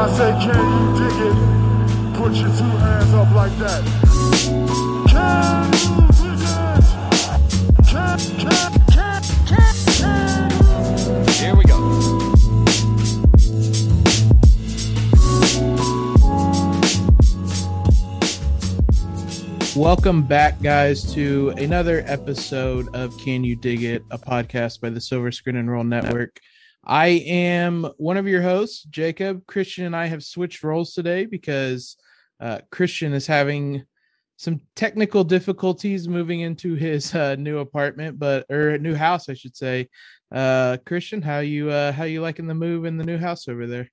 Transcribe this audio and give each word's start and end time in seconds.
I 0.00 0.08
say, 0.10 0.30
can 0.30 0.54
you 0.54 0.86
dig 0.96 1.18
it? 1.26 1.36
Put 2.16 2.32
your 2.34 2.50
two 2.56 2.76
hands 2.78 3.12
up 3.14 3.34
like 3.34 3.50
that. 3.58 3.82
Can 5.10 5.72
you 5.74 6.06
dig 6.22 6.38
it? 6.38 6.54
Can, 7.88 8.18
can, 8.38 8.70
can, 8.94 9.22
can, 9.48 9.74
can. 9.98 11.26
Here 11.34 11.56
we 11.56 11.64
go. 11.64 11.78
Welcome 19.74 20.22
back, 20.22 20.62
guys, 20.62 21.12
to 21.14 21.48
another 21.56 22.04
episode 22.06 22.94
of 22.94 23.18
Can 23.18 23.42
You 23.42 23.56
Dig 23.56 23.82
It, 23.82 24.04
a 24.12 24.18
podcast 24.18 24.80
by 24.80 24.90
the 24.90 25.00
Silver 25.00 25.32
Screen 25.32 25.56
and 25.56 25.68
Roll 25.68 25.82
Network. 25.82 26.38
I 26.88 27.08
am 27.26 27.84
one 27.98 28.16
of 28.16 28.26
your 28.26 28.40
hosts, 28.40 28.84
Jacob. 28.84 29.46
Christian 29.46 29.84
and 29.84 29.94
I 29.94 30.06
have 30.06 30.24
switched 30.24 30.64
roles 30.64 30.94
today 30.94 31.26
because 31.26 31.96
uh, 32.40 32.60
Christian 32.70 33.12
is 33.12 33.26
having 33.26 33.84
some 34.38 34.60
technical 34.74 35.22
difficulties 35.22 36.08
moving 36.08 36.40
into 36.40 36.74
his 36.74 37.14
uh, 37.14 37.34
new 37.34 37.58
apartment, 37.58 38.18
but 38.18 38.46
or 38.50 38.78
new 38.78 38.94
house, 38.94 39.28
I 39.28 39.34
should 39.34 39.54
say. 39.54 39.88
Uh, 40.32 40.78
Christian, 40.86 41.20
how 41.20 41.40
you 41.40 41.70
uh, 41.70 41.92
how 41.92 42.04
you 42.04 42.22
liking 42.22 42.46
the 42.46 42.54
move 42.54 42.86
in 42.86 42.96
the 42.96 43.04
new 43.04 43.18
house 43.18 43.48
over 43.48 43.66
there? 43.66 43.90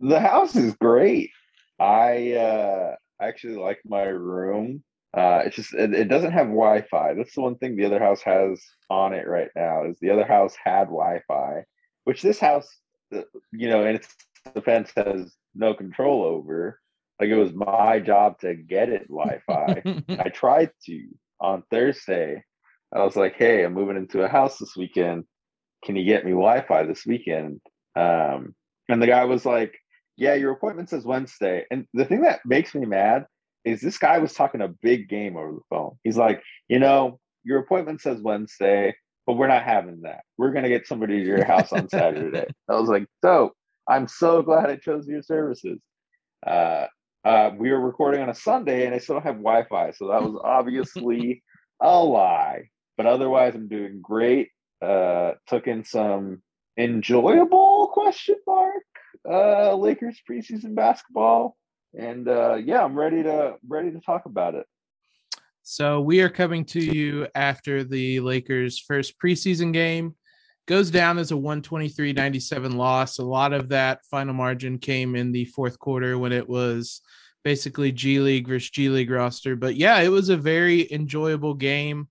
The 0.00 0.18
house 0.18 0.56
is 0.56 0.74
great. 0.74 1.30
I 1.78 2.32
uh 2.32 2.94
actually 3.20 3.56
like 3.56 3.78
my 3.84 4.02
room. 4.02 4.82
Uh 5.16 5.42
it's 5.44 5.56
just 5.56 5.72
it, 5.74 5.94
it 5.94 6.08
doesn't 6.08 6.32
have 6.32 6.46
Wi-Fi. 6.46 7.14
That's 7.14 7.34
the 7.34 7.42
one 7.42 7.56
thing 7.58 7.76
the 7.76 7.84
other 7.84 8.00
house 8.00 8.22
has 8.22 8.60
on 8.90 9.12
it 9.12 9.26
right 9.28 9.50
now 9.54 9.84
is 9.84 9.98
the 10.00 10.10
other 10.10 10.24
house 10.24 10.56
had 10.62 10.84
Wi-Fi, 10.84 11.64
which 12.04 12.22
this 12.22 12.38
house 12.38 12.68
uh, 13.14 13.22
you 13.52 13.68
know, 13.68 13.84
and 13.84 13.96
its 13.96 14.14
defense 14.54 14.90
has 14.96 15.34
no 15.54 15.74
control 15.74 16.24
over. 16.24 16.80
Like 17.20 17.28
it 17.28 17.36
was 17.36 17.52
my 17.52 18.00
job 18.00 18.38
to 18.40 18.54
get 18.54 18.88
it 18.88 19.08
Wi-Fi. 19.08 19.82
I 20.18 20.28
tried 20.30 20.70
to 20.86 21.06
on 21.40 21.62
Thursday. 21.70 22.42
I 22.92 23.02
was 23.02 23.16
like, 23.16 23.36
"Hey, 23.36 23.64
I'm 23.64 23.74
moving 23.74 23.96
into 23.96 24.22
a 24.22 24.28
house 24.28 24.58
this 24.58 24.76
weekend. 24.76 25.24
Can 25.84 25.96
you 25.96 26.04
get 26.04 26.24
me 26.24 26.32
Wi-Fi 26.32 26.84
this 26.84 27.06
weekend?" 27.06 27.60
Um, 27.96 28.54
and 28.88 29.00
the 29.00 29.06
guy 29.06 29.24
was 29.24 29.46
like, 29.46 29.74
"Yeah, 30.16 30.34
your 30.34 30.52
appointment 30.52 30.90
says 30.90 31.04
Wednesday." 31.04 31.64
And 31.70 31.86
the 31.94 32.04
thing 32.04 32.22
that 32.22 32.40
makes 32.44 32.74
me 32.74 32.84
mad 32.86 33.26
is 33.64 33.80
this 33.80 33.98
guy 33.98 34.18
was 34.18 34.34
talking 34.34 34.60
a 34.60 34.74
big 34.82 35.08
game 35.08 35.36
over 35.36 35.52
the 35.52 35.60
phone. 35.70 35.96
He's 36.02 36.16
like, 36.16 36.42
"You 36.68 36.80
know, 36.80 37.20
your 37.44 37.60
appointment 37.60 38.00
says 38.00 38.20
Wednesday, 38.20 38.94
but 39.26 39.34
we're 39.34 39.48
not 39.48 39.64
having 39.64 40.02
that. 40.02 40.24
We're 40.38 40.52
gonna 40.52 40.68
get 40.68 40.86
somebody 40.86 41.20
to 41.20 41.26
your 41.26 41.44
house 41.52 41.72
on 41.72 41.88
Saturday." 41.88 42.46
I 42.68 42.74
was 42.74 42.88
like, 42.88 43.06
"Dope! 43.22 43.52
I'm 43.88 44.08
so 44.08 44.42
glad 44.42 44.70
I 44.70 44.76
chose 44.76 45.06
your 45.06 45.22
services." 45.22 45.80
Uh, 46.46 46.86
uh, 47.24 47.50
we 47.56 47.70
were 47.70 47.80
recording 47.80 48.20
on 48.20 48.28
a 48.28 48.34
Sunday 48.34 48.84
and 48.84 48.94
I 48.94 48.98
still 48.98 49.14
don't 49.16 49.24
have 49.24 49.36
Wi 49.36 49.64
Fi. 49.64 49.92
So 49.92 50.08
that 50.08 50.22
was 50.22 50.38
obviously 50.44 51.42
a 51.80 51.98
lie. 51.98 52.68
But 52.96 53.06
otherwise, 53.06 53.54
I'm 53.54 53.68
doing 53.68 54.00
great. 54.02 54.50
Uh, 54.82 55.32
took 55.46 55.66
in 55.66 55.84
some 55.84 56.42
enjoyable 56.76 57.90
question 57.92 58.36
mark 58.46 58.84
uh, 59.28 59.74
Lakers 59.74 60.20
preseason 60.28 60.74
basketball. 60.74 61.56
And 61.98 62.28
uh, 62.28 62.56
yeah, 62.56 62.84
I'm 62.84 62.98
ready 62.98 63.22
to 63.22 63.54
ready 63.66 63.92
to 63.92 64.00
talk 64.00 64.26
about 64.26 64.54
it. 64.54 64.66
So 65.66 66.02
we 66.02 66.20
are 66.20 66.28
coming 66.28 66.66
to 66.66 66.78
you 66.78 67.26
after 67.34 67.84
the 67.84 68.20
Lakers' 68.20 68.78
first 68.78 69.18
preseason 69.18 69.72
game 69.72 70.14
goes 70.66 70.90
down 70.90 71.16
as 71.16 71.32
a 71.32 71.36
123-97 71.36 72.74
loss. 72.74 73.18
A 73.18 73.24
lot 73.24 73.54
of 73.54 73.70
that 73.70 74.04
final 74.10 74.34
margin 74.34 74.78
came 74.78 75.16
in 75.16 75.32
the 75.32 75.46
fourth 75.46 75.78
quarter 75.78 76.18
when 76.18 76.32
it 76.32 76.46
was 76.46 77.00
basically 77.44 77.92
G 77.92 78.18
League 78.18 78.46
versus 78.46 78.68
G 78.68 78.90
League 78.90 79.10
roster. 79.10 79.56
But 79.56 79.76
yeah, 79.76 79.98
it 80.00 80.10
was 80.10 80.28
a 80.28 80.36
very 80.36 80.92
enjoyable 80.92 81.54
game. 81.54 82.08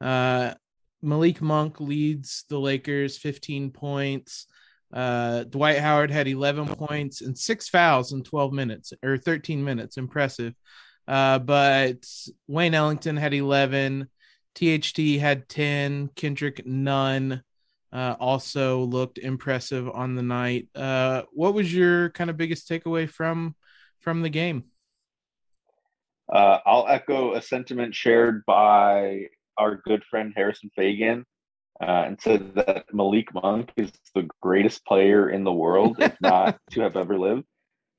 Uh, 0.00 0.54
Malik 1.02 1.42
Monk 1.42 1.80
leads 1.80 2.44
the 2.48 2.58
Lakers 2.58 3.18
15 3.18 3.70
points. 3.70 4.46
Uh, 4.90 5.44
Dwight 5.44 5.78
Howard 5.78 6.10
had 6.10 6.26
11 6.26 6.68
points 6.68 7.20
and 7.20 7.36
six 7.36 7.68
fouls 7.68 8.14
in 8.14 8.22
12 8.22 8.54
minutes 8.54 8.94
or 9.02 9.18
13 9.18 9.62
minutes. 9.62 9.98
Impressive. 9.98 10.54
Uh, 11.06 11.38
but 11.38 12.06
Wayne 12.46 12.74
Ellington 12.74 13.16
had 13.16 13.34
11. 13.34 14.08
THT 14.54 14.98
had 15.18 15.48
10. 15.48 16.10
Kendrick, 16.14 16.66
Nunn. 16.66 17.42
Uh, 17.92 18.16
also 18.18 18.80
looked 18.80 19.18
impressive 19.18 19.88
on 19.88 20.16
the 20.16 20.22
night. 20.22 20.68
Uh, 20.74 21.22
what 21.32 21.54
was 21.54 21.72
your 21.72 22.10
kind 22.10 22.28
of 22.28 22.36
biggest 22.36 22.68
takeaway 22.68 23.08
from 23.08 23.54
from 24.00 24.22
the 24.22 24.28
game? 24.28 24.64
Uh, 26.32 26.58
I'll 26.66 26.88
echo 26.88 27.34
a 27.34 27.42
sentiment 27.42 27.94
shared 27.94 28.44
by 28.46 29.28
our 29.56 29.76
good 29.76 30.02
friend 30.04 30.32
Harrison 30.34 30.70
Faigen, 30.76 31.24
uh, 31.80 32.04
and 32.06 32.20
said 32.20 32.54
that 32.56 32.86
Malik 32.92 33.32
Monk 33.32 33.70
is 33.76 33.92
the 34.14 34.28
greatest 34.42 34.84
player 34.84 35.30
in 35.30 35.44
the 35.44 35.52
world, 35.52 35.96
if 36.00 36.16
not 36.20 36.58
to 36.70 36.80
have 36.80 36.96
ever 36.96 37.18
lived. 37.18 37.44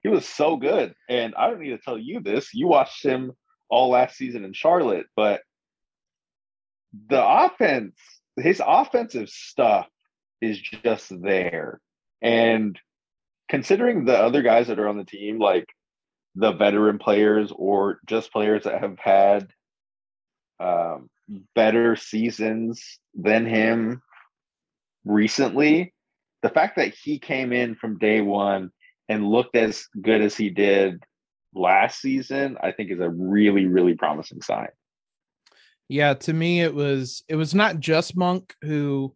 He 0.06 0.12
was 0.12 0.28
so 0.28 0.56
good, 0.56 0.94
and 1.10 1.34
I 1.34 1.50
don't 1.50 1.60
need 1.60 1.72
to 1.72 1.80
tell 1.80 1.98
you 1.98 2.20
this. 2.20 2.54
You 2.54 2.68
watched 2.68 3.04
him 3.04 3.32
all 3.72 3.90
last 3.90 4.16
season 4.16 4.46
in 4.46 4.54
Charlotte, 4.54 5.08
but 5.16 5.42
the 7.10 7.26
offense 7.26 7.96
his 8.38 8.62
offensive 8.64 9.30
stuff 9.30 9.88
is 10.42 10.62
just 10.62 11.12
there. 11.24 11.82
And 12.22 12.80
considering 13.50 14.06
the 14.06 14.16
other 14.16 14.44
guys 14.44 14.68
that 14.68 14.78
are 14.78 14.88
on 14.88 15.00
the 15.00 15.06
team, 15.06 15.40
like 15.40 15.66
the 16.36 16.52
veteran 16.52 17.00
players 17.00 17.52
or 17.56 17.98
just 18.06 18.32
players 18.32 18.66
that 18.66 18.82
have 18.82 19.00
had 19.00 19.48
um, 20.60 21.10
better 21.56 21.96
seasons 21.96 23.00
than 23.16 23.48
him 23.48 24.04
recently, 25.04 25.96
the 26.44 26.50
fact 26.50 26.76
that 26.76 26.94
he 26.94 27.18
came 27.18 27.52
in 27.52 27.74
from 27.74 27.98
day 27.98 28.22
one 28.22 28.70
and 29.10 29.28
looked 29.28 29.56
as 29.56 29.88
good 30.02 30.22
as 30.22 30.36
he 30.36 30.50
did 30.50 31.04
last 31.54 32.02
season, 32.02 32.58
I 32.62 32.72
think 32.72 32.92
is 32.92 33.00
a 33.00 33.10
really, 33.10 33.66
really 33.66 33.96
promising 33.96 34.42
sign. 34.42 34.70
Yeah, 35.88 36.16
to 36.16 36.34
me 36.34 36.62
it 36.62 36.74
was 36.74 37.24
it 37.28 37.36
was 37.36 37.54
not 37.54 37.80
just 37.80 38.18
Monk 38.18 38.56
who 38.64 39.14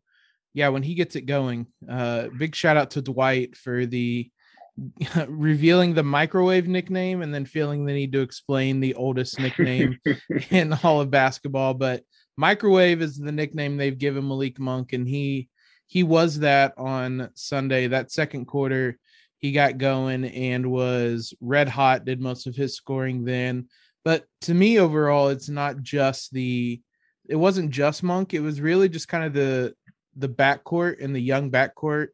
yeah, 0.54 0.70
when 0.70 0.84
he 0.84 0.94
gets 0.94 1.16
it 1.16 1.22
going. 1.22 1.68
Uh 1.90 2.28
big 2.38 2.56
shout 2.56 2.78
out 2.78 2.92
to 2.92 3.02
Dwight 3.02 3.58
for 3.58 3.86
the 3.86 4.30
revealing 5.28 5.94
the 5.94 6.04
microwave 6.04 6.68
nickname 6.68 7.22
and 7.22 7.34
then 7.34 7.46
feeling 7.46 7.86
the 7.86 7.94
need 7.94 8.14
to 8.14 8.22
explain 8.22 8.80
the 8.80 8.94
oldest 8.96 9.40
nickname 9.40 9.98
in 10.52 10.74
all 10.84 11.02
of 11.02 11.12
basketball. 11.12 11.74
But 11.74 12.04
microwave 12.38 13.02
is 13.02 13.18
the 13.18 13.32
nickname 13.32 13.78
they've 13.78 13.98
given 13.98 14.28
Malik 14.28 14.60
Monk, 14.60 14.94
and 14.94 15.08
he 15.08 15.50
he 15.88 16.04
was 16.04 16.40
that 16.40 16.74
on 16.78 17.30
Sunday. 17.34 17.88
That 17.88 18.12
second 18.12 18.46
quarter, 18.46 19.00
he 19.40 19.52
got 19.52 19.78
going 19.78 20.24
and 20.26 20.70
was 20.70 21.34
red 21.42 21.68
hot. 21.68 22.06
Did 22.06 22.22
most 22.22 22.46
of 22.48 22.56
his 22.56 22.76
scoring 22.76 23.26
then. 23.26 23.68
But 24.06 24.26
to 24.42 24.54
me, 24.54 24.80
overall, 24.80 25.30
it's 25.30 25.50
not 25.50 25.82
just 25.82 26.32
the. 26.34 26.82
It 27.28 27.36
wasn't 27.36 27.72
just 27.72 28.04
Monk. 28.04 28.34
It 28.34 28.40
was 28.40 28.62
really 28.62 28.90
just 28.90 29.08
kind 29.08 29.24
of 29.24 29.34
the 29.34 29.74
the 30.16 30.30
backcourt 30.30 31.04
and 31.04 31.16
the 31.16 31.20
young 31.22 31.50
backcourt 31.52 32.08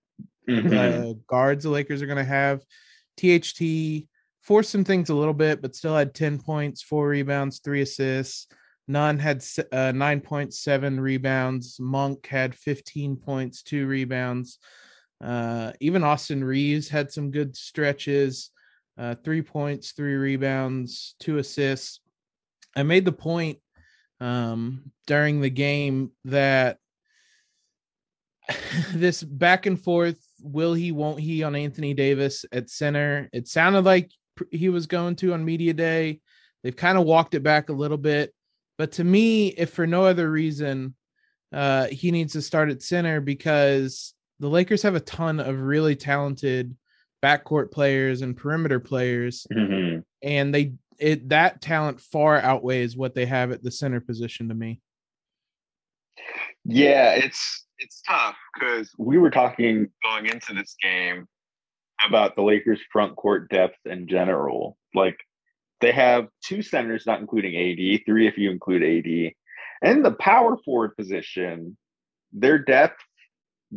Mhm. 0.48 0.74
uh, 1.12 1.14
guards 1.28 1.64
the 1.64 1.70
Lakers 1.70 2.02
are 2.02 2.06
going 2.08 2.18
to 2.18 2.24
have. 2.24 2.62
THT 3.18 4.08
forced 4.42 4.70
some 4.70 4.84
things 4.84 5.10
a 5.10 5.16
little 5.16 5.34
bit, 5.34 5.62
but 5.62 5.76
still 5.76 5.96
had 5.96 6.14
10 6.14 6.40
points, 6.40 6.82
four 6.84 7.08
rebounds, 7.08 7.60
three 7.60 7.82
assists. 7.82 8.48
Nunn 8.88 9.18
had 9.18 9.38
uh, 9.72 9.92
9.7 9.92 11.00
rebounds. 11.00 11.80
Monk 11.80 12.28
had 12.28 12.54
15 12.54 13.16
points, 13.16 13.64
two 13.64 13.88
rebounds. 13.88 14.60
Uh, 15.24 15.72
even 15.80 16.04
Austin 16.04 16.44
Reaves 16.44 16.90
had 16.90 17.12
some 17.12 17.32
good 17.32 17.56
stretches 17.56 18.52
uh, 18.98 19.16
three 19.24 19.42
points, 19.42 19.92
three 19.92 20.16
rebounds, 20.16 21.16
two 21.20 21.38
assists. 21.38 22.00
I 22.76 22.84
made 22.84 23.06
the 23.06 23.12
point 23.12 23.60
um, 24.20 24.92
during 25.08 25.42
the 25.42 25.50
game 25.50 26.12
that 26.26 26.78
this 28.94 29.24
back 29.24 29.66
and 29.66 29.82
forth 29.82 30.20
will 30.42 30.74
he 30.74 30.92
won't 30.92 31.20
he 31.20 31.44
on 31.44 31.56
Anthony 31.56 31.94
Davis 31.94 32.46
at 32.52 32.70
center 32.70 33.28
it 33.34 33.48
sounded 33.48 33.84
like 33.84 34.12
he 34.52 34.70
was 34.70 34.86
going 34.86 35.16
to 35.16 35.34
on 35.34 35.44
media 35.44 35.74
day 35.74 36.20
they've 36.64 36.76
kind 36.76 36.98
of 36.98 37.06
walked 37.06 37.34
it 37.34 37.42
back 37.42 37.70
a 37.70 37.74
little 37.74 37.98
bit 37.98 38.34
but 38.78 38.92
to 38.92 39.04
me 39.04 39.48
if 39.48 39.72
for 39.72 39.88
no 39.88 40.06
other 40.06 40.30
reason 40.30 40.94
uh 41.54 41.88
he 41.88 42.12
needs 42.12 42.34
to 42.34 42.42
start 42.42 42.70
at 42.70 42.84
center 42.84 43.20
because 43.20 44.14
the 44.40 44.50
Lakers 44.50 44.82
have 44.84 44.96
a 44.96 45.00
ton 45.00 45.40
of 45.40 45.60
really 45.62 45.96
talented 45.96 46.76
backcourt 47.24 47.72
players 47.72 48.22
and 48.22 48.36
perimeter 48.38 48.80
players 48.80 49.48
Mhm. 49.52 50.04
and 50.22 50.54
they 50.54 50.74
it 51.00 51.28
that 51.30 51.62
talent 51.62 52.00
far 52.00 52.38
outweighs 52.40 52.96
what 52.96 53.16
they 53.16 53.26
have 53.26 53.52
at 53.52 53.64
the 53.64 53.72
center 53.72 54.00
position 54.00 54.48
to 54.50 54.56
me 54.56 54.80
Yeah, 56.64 57.12
it's 57.14 57.66
it's 57.80 58.02
tough 58.02 58.38
because 58.54 58.90
we 58.98 59.18
were 59.18 59.30
talking 59.30 59.90
going 60.04 60.28
into 60.28 60.54
this 60.54 60.76
game 60.82 61.28
about 62.08 62.36
the 62.36 62.42
Lakers 62.42 62.80
front 62.92 63.16
court 63.16 63.50
depth 63.50 63.78
in 63.86 64.08
general. 64.08 64.78
Like 64.94 65.18
they 65.82 65.92
have 65.92 66.28
two 66.44 66.62
centers, 66.62 67.06
not 67.06 67.20
including 67.20 67.56
AD, 67.56 68.04
three 68.06 68.28
if 68.28 68.38
you 68.38 68.50
include 68.50 68.82
AD. 68.84 69.34
And 69.82 70.04
the 70.06 70.14
power 70.14 70.58
forward 70.64 70.96
position, 70.96 71.78
their 72.32 72.58
depth 72.58 73.00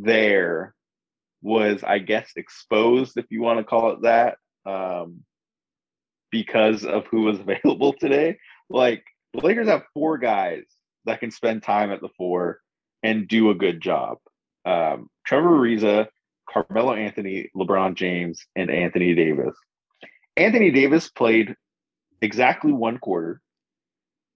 there 0.02 0.74
was, 1.42 1.82
I 1.84 1.98
guess, 1.98 2.32
exposed, 2.36 3.16
if 3.16 3.26
you 3.30 3.42
want 3.42 3.58
to 3.58 3.64
call 3.64 3.92
it 3.92 4.02
that, 4.02 4.36
um, 4.66 5.24
because 6.30 6.84
of 6.84 7.06
who 7.06 7.22
was 7.22 7.40
available 7.40 7.94
today. 7.94 8.38
Like 8.68 9.04
the 9.34 9.40
Lakers 9.40 9.68
have 9.68 9.82
four 9.94 10.18
guys 10.18 10.64
that 11.04 11.20
can 11.20 11.30
spend 11.30 11.62
time 11.62 11.90
at 11.90 12.00
the 12.00 12.08
four 12.16 12.60
and 13.02 13.28
do 13.28 13.50
a 13.50 13.54
good 13.54 13.80
job. 13.80 14.18
Um, 14.64 15.08
Trevor 15.24 15.50
Ariza, 15.50 16.08
Carmelo 16.48 16.94
Anthony, 16.94 17.50
LeBron 17.56 17.94
James, 17.94 18.44
and 18.56 18.70
Anthony 18.70 19.14
Davis. 19.14 19.54
Anthony 20.36 20.70
Davis 20.70 21.08
played 21.08 21.54
exactly 22.20 22.72
one 22.72 22.98
quarter. 22.98 23.40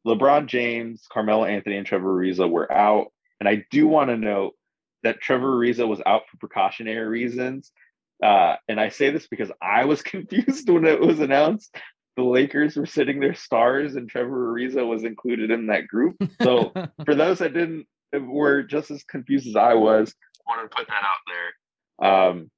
LeBron 0.06 0.46
James, 0.46 1.06
Carmelo 1.12 1.44
Anthony, 1.44 1.76
and 1.76 1.86
Trevor 1.86 2.16
Ariza 2.16 2.48
were 2.48 2.70
out. 2.70 3.08
And 3.40 3.48
I 3.48 3.64
do 3.70 3.86
want 3.86 4.10
to 4.10 4.16
note 4.16 4.54
that 5.02 5.20
Trevor 5.20 5.56
Ariza 5.56 5.86
was 5.86 6.00
out 6.06 6.22
for 6.28 6.36
precautionary 6.38 7.06
reasons. 7.06 7.72
Uh, 8.22 8.56
and 8.68 8.80
I 8.80 8.88
say 8.88 9.10
this 9.10 9.26
because 9.26 9.50
I 9.60 9.84
was 9.84 10.02
confused 10.02 10.68
when 10.68 10.84
it 10.84 11.00
was 11.00 11.20
announced 11.20 11.76
the 12.16 12.22
Lakers 12.22 12.76
were 12.76 12.86
sitting 12.86 13.20
their 13.20 13.34
stars 13.34 13.96
and 13.96 14.08
Trevor 14.08 14.52
Ariza 14.52 14.86
was 14.86 15.04
included 15.04 15.50
in 15.50 15.66
that 15.68 15.88
group. 15.88 16.16
So 16.42 16.72
for 17.04 17.14
those 17.14 17.38
that 17.38 17.54
didn't 17.54 17.86
were 18.12 18.62
just 18.62 18.90
as 18.90 19.02
confused 19.04 19.48
as 19.48 19.56
I 19.56 19.74
was, 19.74 20.14
I 20.46 20.50
wanted 20.50 20.70
to 20.70 20.76
put 20.76 20.88
that 20.88 21.02
out 21.02 21.22
there. 21.98 22.10
Um, 22.10 22.50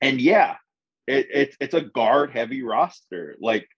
and 0.00 0.20
yeah, 0.20 0.56
it, 1.06 1.26
it's 1.32 1.56
it's 1.60 1.74
a 1.74 1.82
guard 1.82 2.30
heavy 2.30 2.62
roster. 2.62 3.36
Like 3.40 3.68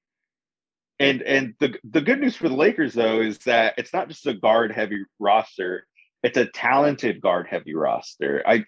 and 1.00 1.23
and 1.23 1.55
the 1.58 1.75
the 1.82 2.02
good 2.02 2.20
news 2.20 2.37
for 2.37 2.49
the 2.49 2.55
Lakers 2.55 2.94
though 2.94 3.20
is 3.20 3.38
that 3.38 3.75
it's 3.79 3.93
not 3.93 4.08
just 4.08 4.26
a 4.26 4.35
guard 4.35 4.73
heavy 4.73 5.05
roster, 5.19 5.87
it's 6.22 6.37
a 6.37 6.46
talented 6.46 7.20
guard 7.20 7.46
heavy 7.49 7.75
roster. 7.75 8.43
I 8.46 8.64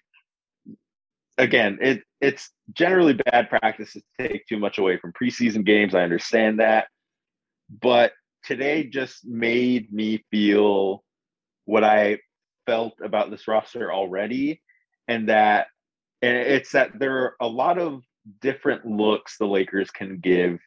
again, 1.37 1.77
it 1.81 2.03
it's 2.21 2.49
generally 2.73 3.13
bad 3.13 3.49
practice 3.49 3.93
to 3.93 4.01
take 4.19 4.47
too 4.47 4.57
much 4.57 4.77
away 4.77 4.97
from 4.97 5.13
preseason 5.13 5.65
games. 5.65 5.93
I 5.93 6.03
understand 6.03 6.59
that. 6.59 6.87
But 7.81 8.13
today 8.43 8.85
just 8.85 9.25
made 9.25 9.91
me 9.91 10.23
feel 10.31 11.03
what 11.65 11.83
I 11.83 12.19
felt 12.65 12.93
about 13.03 13.29
this 13.29 13.47
roster 13.47 13.91
already 13.91 14.61
and 15.07 15.29
that 15.29 15.67
and 16.21 16.37
it's 16.37 16.71
that 16.71 16.97
there 16.97 17.17
are 17.17 17.35
a 17.41 17.47
lot 17.47 17.77
of 17.77 18.01
different 18.41 18.85
looks 18.85 19.37
the 19.37 19.45
Lakers 19.45 19.91
can 19.91 20.19
give 20.19 20.59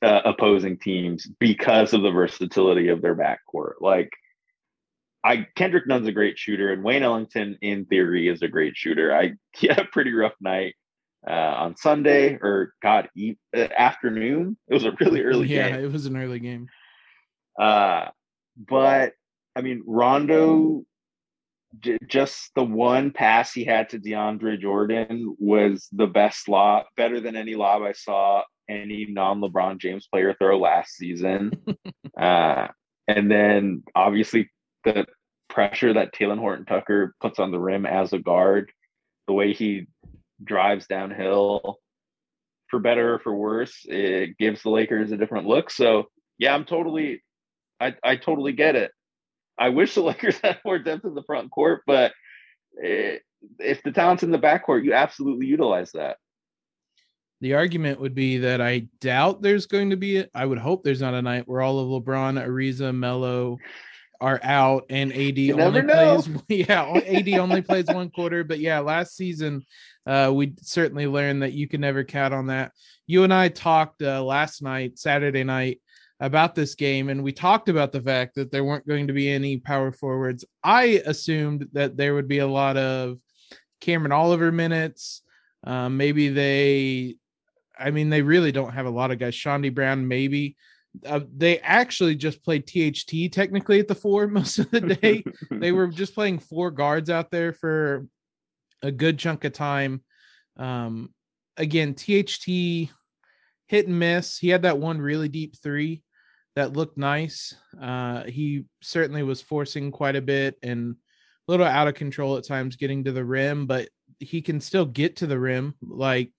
uh, 0.00 0.20
opposing 0.24 0.78
teams 0.78 1.26
because 1.38 1.92
of 1.92 2.02
the 2.02 2.10
versatility 2.10 2.88
of 2.88 3.02
their 3.02 3.14
backcourt. 3.14 3.74
Like, 3.80 4.10
I 5.24 5.46
Kendrick 5.54 5.86
Nunn's 5.86 6.08
a 6.08 6.12
great 6.12 6.38
shooter, 6.38 6.72
and 6.72 6.82
Wayne 6.82 7.02
Ellington, 7.02 7.58
in 7.62 7.84
theory, 7.86 8.28
is 8.28 8.42
a 8.42 8.48
great 8.48 8.76
shooter. 8.76 9.14
I 9.14 9.34
he 9.52 9.66
had 9.68 9.78
a 9.78 9.84
pretty 9.84 10.12
rough 10.12 10.34
night 10.40 10.74
uh, 11.28 11.32
on 11.32 11.76
Sunday, 11.76 12.34
or 12.34 12.74
God, 12.82 13.08
e- 13.16 13.36
uh, 13.56 13.68
afternoon. 13.76 14.56
It 14.68 14.74
was 14.74 14.84
a 14.84 14.92
really 15.00 15.22
early 15.24 15.48
yeah, 15.48 15.68
game. 15.68 15.74
Yeah, 15.74 15.86
it 15.86 15.92
was 15.92 16.06
an 16.06 16.16
early 16.16 16.40
game. 16.40 16.68
Uh, 17.58 18.06
but 18.56 19.12
I 19.54 19.60
mean, 19.60 19.82
Rondo, 19.86 20.84
j- 21.78 21.98
just 22.06 22.50
the 22.54 22.64
one 22.64 23.10
pass 23.12 23.52
he 23.52 23.64
had 23.64 23.90
to 23.90 23.98
DeAndre 23.98 24.60
Jordan 24.60 25.36
was 25.38 25.88
the 25.92 26.06
best 26.06 26.48
lob, 26.48 26.86
better 26.96 27.20
than 27.20 27.36
any 27.36 27.54
lob 27.54 27.82
I 27.82 27.92
saw 27.92 28.42
any 28.68 29.06
non 29.08 29.40
LeBron 29.40 29.78
James 29.78 30.06
player 30.06 30.34
throw 30.38 30.58
last 30.58 30.96
season. 30.96 31.52
uh, 32.18 32.68
and 33.08 33.30
then 33.30 33.82
obviously 33.94 34.50
the 34.84 35.06
pressure 35.48 35.92
that 35.92 36.14
Talen 36.14 36.38
Horton 36.38 36.64
Tucker 36.64 37.14
puts 37.20 37.38
on 37.38 37.50
the 37.50 37.58
rim 37.58 37.86
as 37.86 38.12
a 38.12 38.18
guard, 38.18 38.72
the 39.26 39.34
way 39.34 39.52
he 39.52 39.86
drives 40.42 40.86
downhill, 40.86 41.78
for 42.68 42.80
better 42.80 43.14
or 43.14 43.18
for 43.18 43.34
worse, 43.34 43.84
it 43.84 44.38
gives 44.38 44.62
the 44.62 44.70
Lakers 44.70 45.12
a 45.12 45.16
different 45.16 45.46
look. 45.46 45.70
So 45.70 46.08
yeah, 46.38 46.54
I'm 46.54 46.64
totally, 46.64 47.22
I, 47.78 47.94
I 48.02 48.16
totally 48.16 48.52
get 48.52 48.76
it. 48.76 48.92
I 49.58 49.68
wish 49.68 49.94
the 49.94 50.02
Lakers 50.02 50.38
had 50.38 50.58
more 50.64 50.78
depth 50.78 51.04
in 51.04 51.14
the 51.14 51.22
front 51.22 51.50
court, 51.50 51.82
but 51.86 52.12
it, 52.76 53.22
if 53.58 53.82
the 53.82 53.92
talent's 53.92 54.22
in 54.22 54.30
the 54.30 54.38
backcourt, 54.38 54.84
you 54.84 54.94
absolutely 54.94 55.46
utilize 55.46 55.92
that. 55.92 56.16
The 57.42 57.54
argument 57.54 58.00
would 58.00 58.14
be 58.14 58.38
that 58.38 58.60
I 58.60 58.86
doubt 59.00 59.42
there's 59.42 59.66
going 59.66 59.90
to 59.90 59.96
be. 59.96 60.24
I 60.32 60.46
would 60.46 60.58
hope 60.58 60.82
there's 60.84 61.00
not 61.00 61.12
a 61.12 61.20
night 61.20 61.46
where 61.46 61.60
all 61.60 61.80
of 61.80 62.04
LeBron, 62.04 62.42
Ariza, 62.42 62.94
Melo 62.94 63.58
are 64.22 64.40
out 64.44 64.86
and 64.88 65.12
AD 65.12 65.36
You 65.36 65.60
only 65.60 65.82
plays. 65.82 66.28
Yeah, 66.48 66.90
AD 66.94 67.28
only 67.30 67.60
plays 67.60 67.86
one 67.86 68.08
quarter. 68.08 68.44
But 68.44 68.60
yeah, 68.60 68.78
last 68.78 69.16
season 69.16 69.66
uh, 70.06 70.30
we 70.32 70.54
certainly 70.62 71.06
learned 71.06 71.42
that 71.42 71.52
you 71.52 71.68
can 71.68 71.80
never 71.80 72.04
count 72.04 72.32
on 72.32 72.46
that. 72.46 72.72
You 73.06 73.24
and 73.24 73.34
I 73.34 73.48
talked 73.48 74.00
uh, 74.00 74.22
last 74.22 74.62
night, 74.62 74.98
Saturday 74.98 75.44
night, 75.44 75.80
about 76.20 76.54
this 76.54 76.76
game, 76.76 77.08
and 77.08 77.24
we 77.24 77.32
talked 77.32 77.68
about 77.68 77.90
the 77.90 78.00
fact 78.00 78.36
that 78.36 78.52
there 78.52 78.62
weren't 78.62 78.86
going 78.86 79.08
to 79.08 79.12
be 79.12 79.28
any 79.28 79.56
power 79.56 79.90
forwards. 79.90 80.44
I 80.62 81.02
assumed 81.04 81.66
that 81.72 81.96
there 81.96 82.14
would 82.14 82.28
be 82.28 82.38
a 82.38 82.46
lot 82.46 82.76
of 82.76 83.18
Cameron 83.80 84.12
Oliver 84.12 84.52
minutes. 84.52 85.22
Um, 85.64 85.96
maybe 85.96 86.28
they, 86.28 87.16
I 87.76 87.90
mean, 87.90 88.08
they 88.08 88.22
really 88.22 88.52
don't 88.52 88.72
have 88.72 88.86
a 88.86 88.90
lot 88.90 89.10
of 89.10 89.18
guys. 89.18 89.34
Chaundee 89.34 89.74
Brown, 89.74 90.06
maybe. 90.06 90.56
Uh, 91.06 91.20
they 91.34 91.58
actually 91.58 92.14
just 92.14 92.44
played 92.44 92.66
THT 92.66 93.32
technically 93.32 93.80
at 93.80 93.88
the 93.88 93.94
four 93.94 94.26
most 94.28 94.58
of 94.58 94.70
the 94.70 94.80
day. 94.80 95.24
they 95.50 95.72
were 95.72 95.86
just 95.88 96.14
playing 96.14 96.38
four 96.38 96.70
guards 96.70 97.10
out 97.10 97.30
there 97.30 97.52
for 97.52 98.06
a 98.82 98.92
good 98.92 99.18
chunk 99.18 99.44
of 99.44 99.52
time. 99.52 100.02
Um, 100.56 101.14
again, 101.56 101.94
THT 101.94 102.90
hit 103.66 103.86
and 103.86 103.98
miss. 103.98 104.38
He 104.38 104.48
had 104.48 104.62
that 104.62 104.78
one 104.78 105.00
really 105.00 105.28
deep 105.28 105.56
three 105.62 106.02
that 106.54 106.74
looked 106.74 106.98
nice. 106.98 107.54
Uh, 107.80 108.24
he 108.24 108.64
certainly 108.82 109.22
was 109.22 109.40
forcing 109.40 109.90
quite 109.90 110.16
a 110.16 110.22
bit 110.22 110.58
and 110.62 110.96
a 111.48 111.50
little 111.50 111.66
out 111.66 111.88
of 111.88 111.94
control 111.94 112.36
at 112.36 112.46
times 112.46 112.76
getting 112.76 113.04
to 113.04 113.12
the 113.12 113.24
rim, 113.24 113.66
but 113.66 113.88
he 114.18 114.42
can 114.42 114.60
still 114.60 114.84
get 114.84 115.16
to 115.16 115.26
the 115.26 115.38
rim. 115.38 115.74
Like 115.80 116.30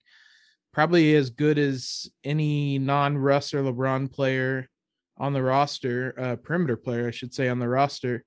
probably 0.73 1.15
as 1.15 1.29
good 1.29 1.59
as 1.59 2.09
any 2.23 2.79
non-Russ 2.79 3.53
or 3.53 3.61
LeBron 3.61 4.11
player 4.11 4.67
on 5.17 5.31
the 5.31 5.43
roster, 5.43 6.15
uh, 6.17 6.35
perimeter 6.35 6.75
player, 6.75 7.07
I 7.07 7.11
should 7.11 7.33
say, 7.33 7.47
on 7.47 7.59
the 7.59 7.69
roster. 7.69 8.23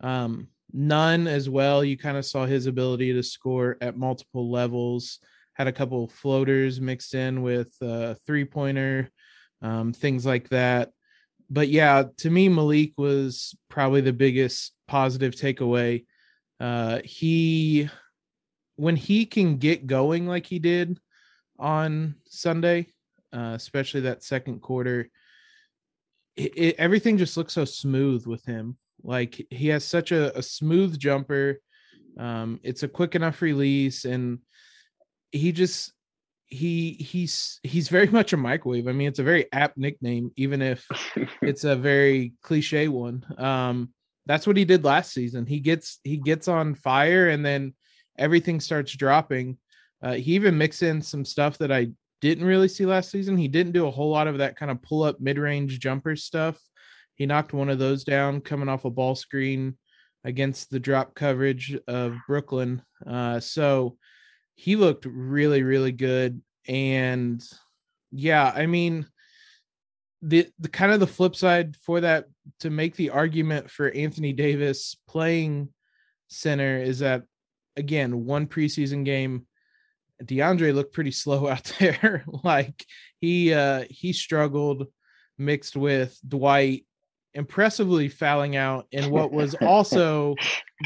Um, 0.00 0.48
Nunn 0.72 1.26
as 1.26 1.50
well. 1.50 1.82
You 1.82 1.98
kind 1.98 2.16
of 2.16 2.24
saw 2.24 2.46
his 2.46 2.66
ability 2.66 3.12
to 3.12 3.22
score 3.22 3.76
at 3.80 3.96
multiple 3.96 4.50
levels. 4.50 5.18
Had 5.54 5.66
a 5.66 5.72
couple 5.72 6.06
floaters 6.08 6.80
mixed 6.80 7.14
in 7.14 7.42
with 7.42 7.74
uh, 7.82 8.14
three 8.26 8.44
pointer, 8.44 9.10
um, 9.60 9.92
things 9.92 10.24
like 10.24 10.48
that. 10.50 10.90
But 11.50 11.68
yeah, 11.68 12.04
to 12.18 12.30
me, 12.30 12.48
Malik 12.48 12.92
was 12.96 13.56
probably 13.68 14.02
the 14.02 14.12
biggest 14.12 14.72
positive 14.86 15.34
takeaway. 15.34 16.04
Uh, 16.60 17.00
he, 17.02 17.88
when 18.76 18.94
he 18.94 19.26
can 19.26 19.56
get 19.56 19.86
going 19.86 20.28
like 20.28 20.46
he 20.46 20.60
did 20.60 20.98
on 21.58 22.16
Sunday, 22.26 22.86
uh, 23.32 23.52
especially 23.54 24.02
that 24.02 24.22
second 24.22 24.60
quarter, 24.60 25.10
it, 26.36 26.52
it, 26.56 26.76
everything 26.78 27.18
just 27.18 27.36
looks 27.36 27.52
so 27.52 27.64
smooth 27.64 28.26
with 28.26 28.44
him. 28.44 28.76
Like 29.02 29.46
he 29.50 29.68
has 29.68 29.84
such 29.84 30.12
a, 30.12 30.36
a 30.36 30.42
smooth 30.42 30.98
jumper. 30.98 31.60
Um, 32.18 32.60
it's 32.62 32.82
a 32.82 32.88
quick 32.88 33.14
enough 33.14 33.42
release, 33.42 34.04
and 34.04 34.40
he 35.30 35.52
just 35.52 35.92
he 36.46 36.92
he's 36.92 37.60
he's 37.62 37.88
very 37.88 38.06
much 38.10 38.32
a 38.32 38.36
microwave. 38.36 38.88
I 38.88 38.92
mean, 38.92 39.08
it's 39.08 39.18
a 39.18 39.24
very 39.24 39.50
apt 39.52 39.76
nickname, 39.76 40.32
even 40.36 40.62
if 40.62 40.86
it's 41.42 41.64
a 41.64 41.76
very 41.76 42.32
cliche 42.42 42.88
one. 42.88 43.24
Um, 43.36 43.92
that's 44.26 44.46
what 44.46 44.56
he 44.56 44.64
did 44.64 44.84
last 44.84 45.12
season. 45.12 45.46
He 45.46 45.60
gets 45.60 46.00
he 46.02 46.16
gets 46.16 46.48
on 46.48 46.74
fire, 46.74 47.28
and 47.28 47.44
then 47.44 47.74
everything 48.18 48.60
starts 48.60 48.92
dropping. 48.92 49.58
Uh, 50.02 50.14
he 50.14 50.34
even 50.34 50.58
mixed 50.58 50.82
in 50.82 51.02
some 51.02 51.24
stuff 51.24 51.58
that 51.58 51.72
I 51.72 51.88
didn't 52.20 52.44
really 52.44 52.68
see 52.68 52.86
last 52.86 53.10
season. 53.10 53.36
He 53.36 53.48
didn't 53.48 53.72
do 53.72 53.86
a 53.86 53.90
whole 53.90 54.10
lot 54.10 54.26
of 54.26 54.38
that 54.38 54.56
kind 54.56 54.70
of 54.70 54.82
pull 54.82 55.02
up 55.02 55.20
mid 55.20 55.38
range 55.38 55.78
jumper 55.78 56.16
stuff. 56.16 56.60
He 57.14 57.26
knocked 57.26 57.52
one 57.52 57.68
of 57.68 57.78
those 57.78 58.04
down 58.04 58.40
coming 58.40 58.68
off 58.68 58.84
a 58.84 58.90
ball 58.90 59.14
screen 59.14 59.76
against 60.24 60.70
the 60.70 60.80
drop 60.80 61.14
coverage 61.14 61.76
of 61.86 62.16
Brooklyn. 62.26 62.82
Uh, 63.06 63.40
so 63.40 63.96
he 64.54 64.76
looked 64.76 65.06
really, 65.06 65.62
really 65.62 65.92
good. 65.92 66.42
And 66.66 67.42
yeah, 68.10 68.52
I 68.54 68.66
mean, 68.66 69.06
the 70.22 70.48
the 70.58 70.68
kind 70.68 70.92
of 70.92 71.00
the 71.00 71.06
flip 71.06 71.36
side 71.36 71.76
for 71.76 72.00
that 72.00 72.26
to 72.60 72.70
make 72.70 72.96
the 72.96 73.10
argument 73.10 73.70
for 73.70 73.90
Anthony 73.90 74.32
Davis 74.32 74.96
playing 75.06 75.68
center 76.28 76.78
is 76.78 76.98
that 76.98 77.22
again, 77.76 78.24
one 78.24 78.46
preseason 78.46 79.04
game 79.04 79.46
DeAndre 80.22 80.74
looked 80.74 80.92
pretty 80.92 81.10
slow 81.10 81.48
out 81.48 81.72
there. 81.78 82.24
like 82.44 82.84
he 83.20 83.52
uh 83.52 83.84
he 83.90 84.12
struggled 84.12 84.86
mixed 85.38 85.76
with 85.76 86.18
Dwight 86.26 86.84
impressively 87.34 88.08
fouling 88.08 88.56
out 88.56 88.86
in 88.90 89.10
what 89.10 89.30
was 89.30 89.54
also 89.60 90.34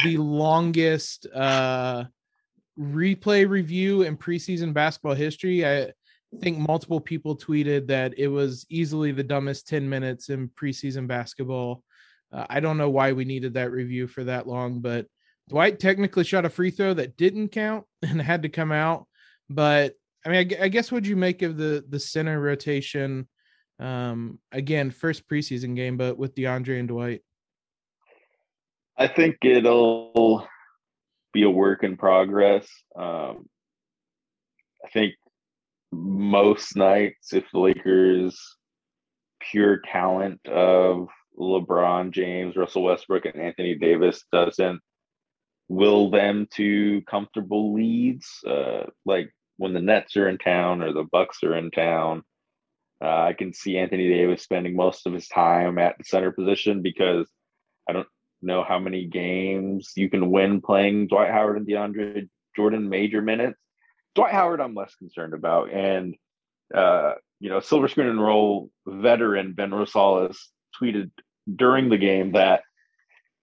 the 0.04 0.16
longest 0.18 1.26
uh 1.34 2.04
replay 2.78 3.48
review 3.48 4.02
in 4.02 4.16
preseason 4.16 4.72
basketball 4.72 5.14
history. 5.14 5.66
I 5.66 5.92
think 6.40 6.58
multiple 6.58 7.00
people 7.00 7.36
tweeted 7.36 7.86
that 7.88 8.18
it 8.18 8.28
was 8.28 8.66
easily 8.70 9.12
the 9.12 9.22
dumbest 9.22 9.68
10 9.68 9.88
minutes 9.88 10.30
in 10.30 10.48
preseason 10.48 11.06
basketball. 11.06 11.82
Uh, 12.32 12.46
I 12.48 12.60
don't 12.60 12.78
know 12.78 12.90
why 12.90 13.12
we 13.12 13.24
needed 13.24 13.54
that 13.54 13.70
review 13.70 14.06
for 14.06 14.24
that 14.24 14.46
long, 14.46 14.80
but 14.80 15.06
Dwight 15.48 15.78
technically 15.78 16.24
shot 16.24 16.46
a 16.46 16.50
free 16.50 16.70
throw 16.70 16.94
that 16.94 17.16
didn't 17.16 17.48
count 17.50 17.84
and 18.02 18.20
had 18.20 18.42
to 18.42 18.48
come 18.48 18.72
out. 18.72 19.06
But 19.48 19.94
I 20.24 20.28
mean, 20.28 20.52
I, 20.60 20.64
I 20.64 20.68
guess 20.68 20.92
what 20.92 21.04
you 21.04 21.16
make 21.16 21.42
of 21.42 21.56
the 21.56 21.84
the 21.88 22.00
center 22.00 22.40
rotation? 22.40 23.28
Um, 23.78 24.38
again, 24.52 24.90
first 24.90 25.28
preseason 25.28 25.74
game, 25.74 25.96
but 25.96 26.16
with 26.16 26.34
DeAndre 26.34 26.78
and 26.78 26.88
Dwight. 26.88 27.22
I 28.96 29.08
think 29.08 29.38
it'll 29.42 30.46
be 31.32 31.42
a 31.42 31.50
work 31.50 31.82
in 31.82 31.96
progress. 31.96 32.68
Um, 32.94 33.48
I 34.84 34.88
think 34.92 35.14
most 35.90 36.76
nights, 36.76 37.32
if 37.32 37.44
the 37.52 37.58
Lakers' 37.58 38.38
pure 39.50 39.80
talent 39.90 40.46
of 40.46 41.08
LeBron 41.38 42.12
James, 42.12 42.56
Russell 42.56 42.84
Westbrook, 42.84 43.24
and 43.24 43.40
Anthony 43.40 43.74
Davis 43.74 44.24
doesn't 44.32 44.80
will 45.72 46.10
them 46.10 46.46
to 46.50 47.00
comfortable 47.08 47.72
leads, 47.72 48.28
uh, 48.46 48.84
like 49.06 49.32
when 49.56 49.72
the 49.72 49.80
Nets 49.80 50.18
are 50.18 50.28
in 50.28 50.36
town 50.36 50.82
or 50.82 50.92
the 50.92 51.08
Bucks 51.10 51.38
are 51.42 51.56
in 51.56 51.70
town. 51.70 52.22
Uh, 53.02 53.28
I 53.28 53.32
can 53.32 53.54
see 53.54 53.78
Anthony 53.78 54.06
Davis 54.06 54.42
spending 54.42 54.76
most 54.76 55.06
of 55.06 55.14
his 55.14 55.26
time 55.28 55.78
at 55.78 55.96
the 55.96 56.04
center 56.04 56.30
position 56.30 56.82
because 56.82 57.26
I 57.88 57.94
don't 57.94 58.06
know 58.42 58.62
how 58.62 58.78
many 58.78 59.06
games 59.06 59.92
you 59.96 60.10
can 60.10 60.30
win 60.30 60.60
playing 60.60 61.08
Dwight 61.08 61.30
Howard 61.30 61.56
and 61.56 61.66
DeAndre 61.66 62.28
Jordan 62.54 62.90
major 62.90 63.22
minutes. 63.22 63.58
Dwight 64.14 64.32
Howard, 64.32 64.60
I'm 64.60 64.74
less 64.74 64.94
concerned 64.96 65.32
about. 65.32 65.72
And, 65.72 66.14
uh, 66.74 67.14
you 67.40 67.48
know, 67.48 67.60
Silver 67.60 67.88
Screen 67.88 68.08
and 68.08 68.22
Roll 68.22 68.70
veteran 68.86 69.54
Ben 69.54 69.70
Rosales 69.70 70.36
tweeted 70.78 71.10
during 71.56 71.88
the 71.88 71.96
game 71.96 72.32
that 72.32 72.60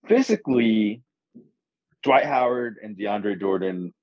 physically 0.08 1.02
Dwight 2.04 2.26
Howard 2.26 2.78
and 2.82 2.98
DeAndre 2.98 3.40
Jordan 3.40 3.94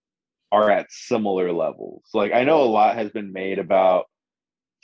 are 0.52 0.70
at 0.70 0.86
similar 0.90 1.52
levels. 1.52 2.04
Like 2.14 2.32
I 2.32 2.44
know 2.44 2.62
a 2.62 2.64
lot 2.64 2.96
has 2.96 3.10
been 3.10 3.32
made 3.32 3.58
about 3.58 4.06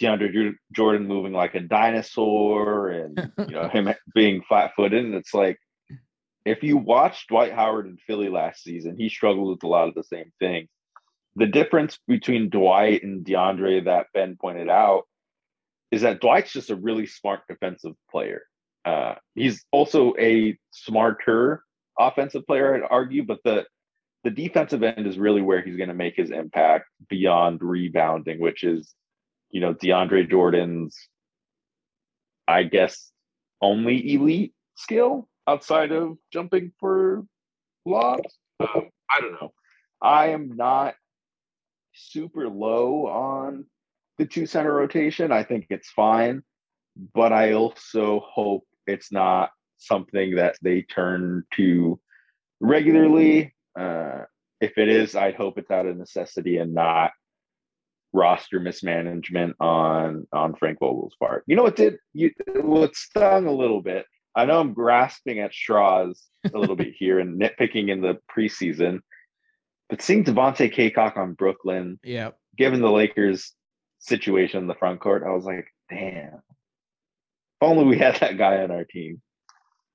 DeAndre 0.00 0.54
Jordan 0.72 1.06
moving 1.06 1.32
like 1.32 1.54
a 1.54 1.60
dinosaur 1.60 2.88
and 2.88 3.32
you 3.48 3.54
know 3.54 3.68
him 3.68 3.92
being 4.14 4.42
flat-footed 4.48 5.04
and 5.04 5.14
it's 5.14 5.34
like 5.34 5.58
if 6.44 6.62
you 6.62 6.76
watch 6.76 7.26
Dwight 7.28 7.52
Howard 7.52 7.86
in 7.86 7.98
Philly 7.98 8.28
last 8.28 8.64
season, 8.64 8.96
he 8.96 9.08
struggled 9.08 9.48
with 9.48 9.62
a 9.62 9.68
lot 9.68 9.88
of 9.88 9.94
the 9.94 10.02
same 10.02 10.32
things. 10.40 10.68
The 11.36 11.46
difference 11.46 11.98
between 12.08 12.50
Dwight 12.50 13.02
and 13.02 13.24
DeAndre 13.24 13.84
that 13.84 14.06
Ben 14.12 14.36
pointed 14.40 14.68
out 14.68 15.04
is 15.90 16.02
that 16.02 16.20
Dwight's 16.20 16.52
just 16.52 16.70
a 16.70 16.76
really 16.76 17.06
smart 17.06 17.42
defensive 17.48 17.94
player. 18.10 18.42
Uh, 18.84 19.14
he's 19.34 19.64
also 19.70 20.14
a 20.18 20.58
smarter 20.72 21.62
offensive 21.98 22.46
player, 22.46 22.74
I'd 22.74 22.88
argue, 22.88 23.24
but 23.24 23.38
the 23.44 23.64
the 24.24 24.30
defensive 24.30 24.82
end 24.82 25.06
is 25.06 25.18
really 25.18 25.42
where 25.42 25.62
he's 25.62 25.76
going 25.76 25.88
to 25.88 25.94
make 25.94 26.14
his 26.16 26.30
impact 26.30 26.86
beyond 27.08 27.60
rebounding, 27.60 28.38
which 28.38 28.62
is, 28.62 28.94
you 29.50 29.60
know, 29.60 29.74
DeAndre 29.74 30.30
Jordan's, 30.30 30.96
I 32.46 32.62
guess, 32.62 33.10
only 33.60 34.14
elite 34.14 34.54
skill 34.76 35.28
outside 35.48 35.90
of 35.90 36.18
jumping 36.32 36.72
for 36.78 37.24
lobs. 37.84 38.38
Um, 38.60 38.90
I 39.10 39.20
don't 39.20 39.32
know. 39.32 39.52
I 40.00 40.28
am 40.28 40.56
not 40.56 40.94
super 41.94 42.48
low 42.48 43.06
on 43.08 43.66
the 44.18 44.26
two 44.26 44.46
center 44.46 44.72
rotation. 44.72 45.32
I 45.32 45.42
think 45.42 45.66
it's 45.70 45.90
fine, 45.90 46.42
but 47.12 47.32
I 47.32 47.54
also 47.54 48.20
hope 48.24 48.64
it's 48.86 49.10
not 49.10 49.50
something 49.86 50.36
that 50.36 50.56
they 50.62 50.82
turn 50.82 51.44
to 51.54 51.98
regularly. 52.60 53.54
Uh, 53.78 54.22
if 54.60 54.78
it 54.78 54.88
is, 54.88 55.14
I 55.16 55.32
hope 55.32 55.58
it's 55.58 55.70
out 55.70 55.86
of 55.86 55.96
necessity 55.96 56.58
and 56.58 56.74
not 56.74 57.10
roster 58.12 58.60
mismanagement 58.60 59.56
on 59.58 60.26
on 60.32 60.54
Frank 60.54 60.78
Vogel's 60.78 61.16
part. 61.18 61.44
You 61.46 61.56
know 61.56 61.62
what 61.62 61.76
did 61.76 61.96
you 62.12 62.30
what 62.56 62.94
stung 62.94 63.46
a 63.46 63.52
little 63.52 63.82
bit. 63.82 64.06
I 64.34 64.44
know 64.44 64.60
I'm 64.60 64.72
grasping 64.72 65.40
at 65.40 65.52
straws 65.52 66.22
a 66.52 66.58
little 66.58 66.76
bit 66.76 66.94
here 66.98 67.18
and 67.18 67.40
nitpicking 67.40 67.90
in 67.90 68.00
the 68.00 68.18
preseason, 68.34 69.00
but 69.88 70.00
seeing 70.00 70.24
Devontae 70.24 70.74
Cacok 70.74 71.16
on 71.16 71.34
Brooklyn, 71.34 71.98
yeah, 72.02 72.30
given 72.56 72.80
the 72.80 72.90
Lakers 72.90 73.52
situation 73.98 74.60
in 74.60 74.66
the 74.66 74.74
front 74.74 75.00
court, 75.00 75.22
I 75.26 75.30
was 75.30 75.44
like, 75.44 75.66
damn. 75.90 76.34
If 76.34 77.68
only 77.68 77.84
we 77.84 77.98
had 77.98 78.16
that 78.16 78.38
guy 78.38 78.62
on 78.62 78.70
our 78.70 78.84
team. 78.84 79.20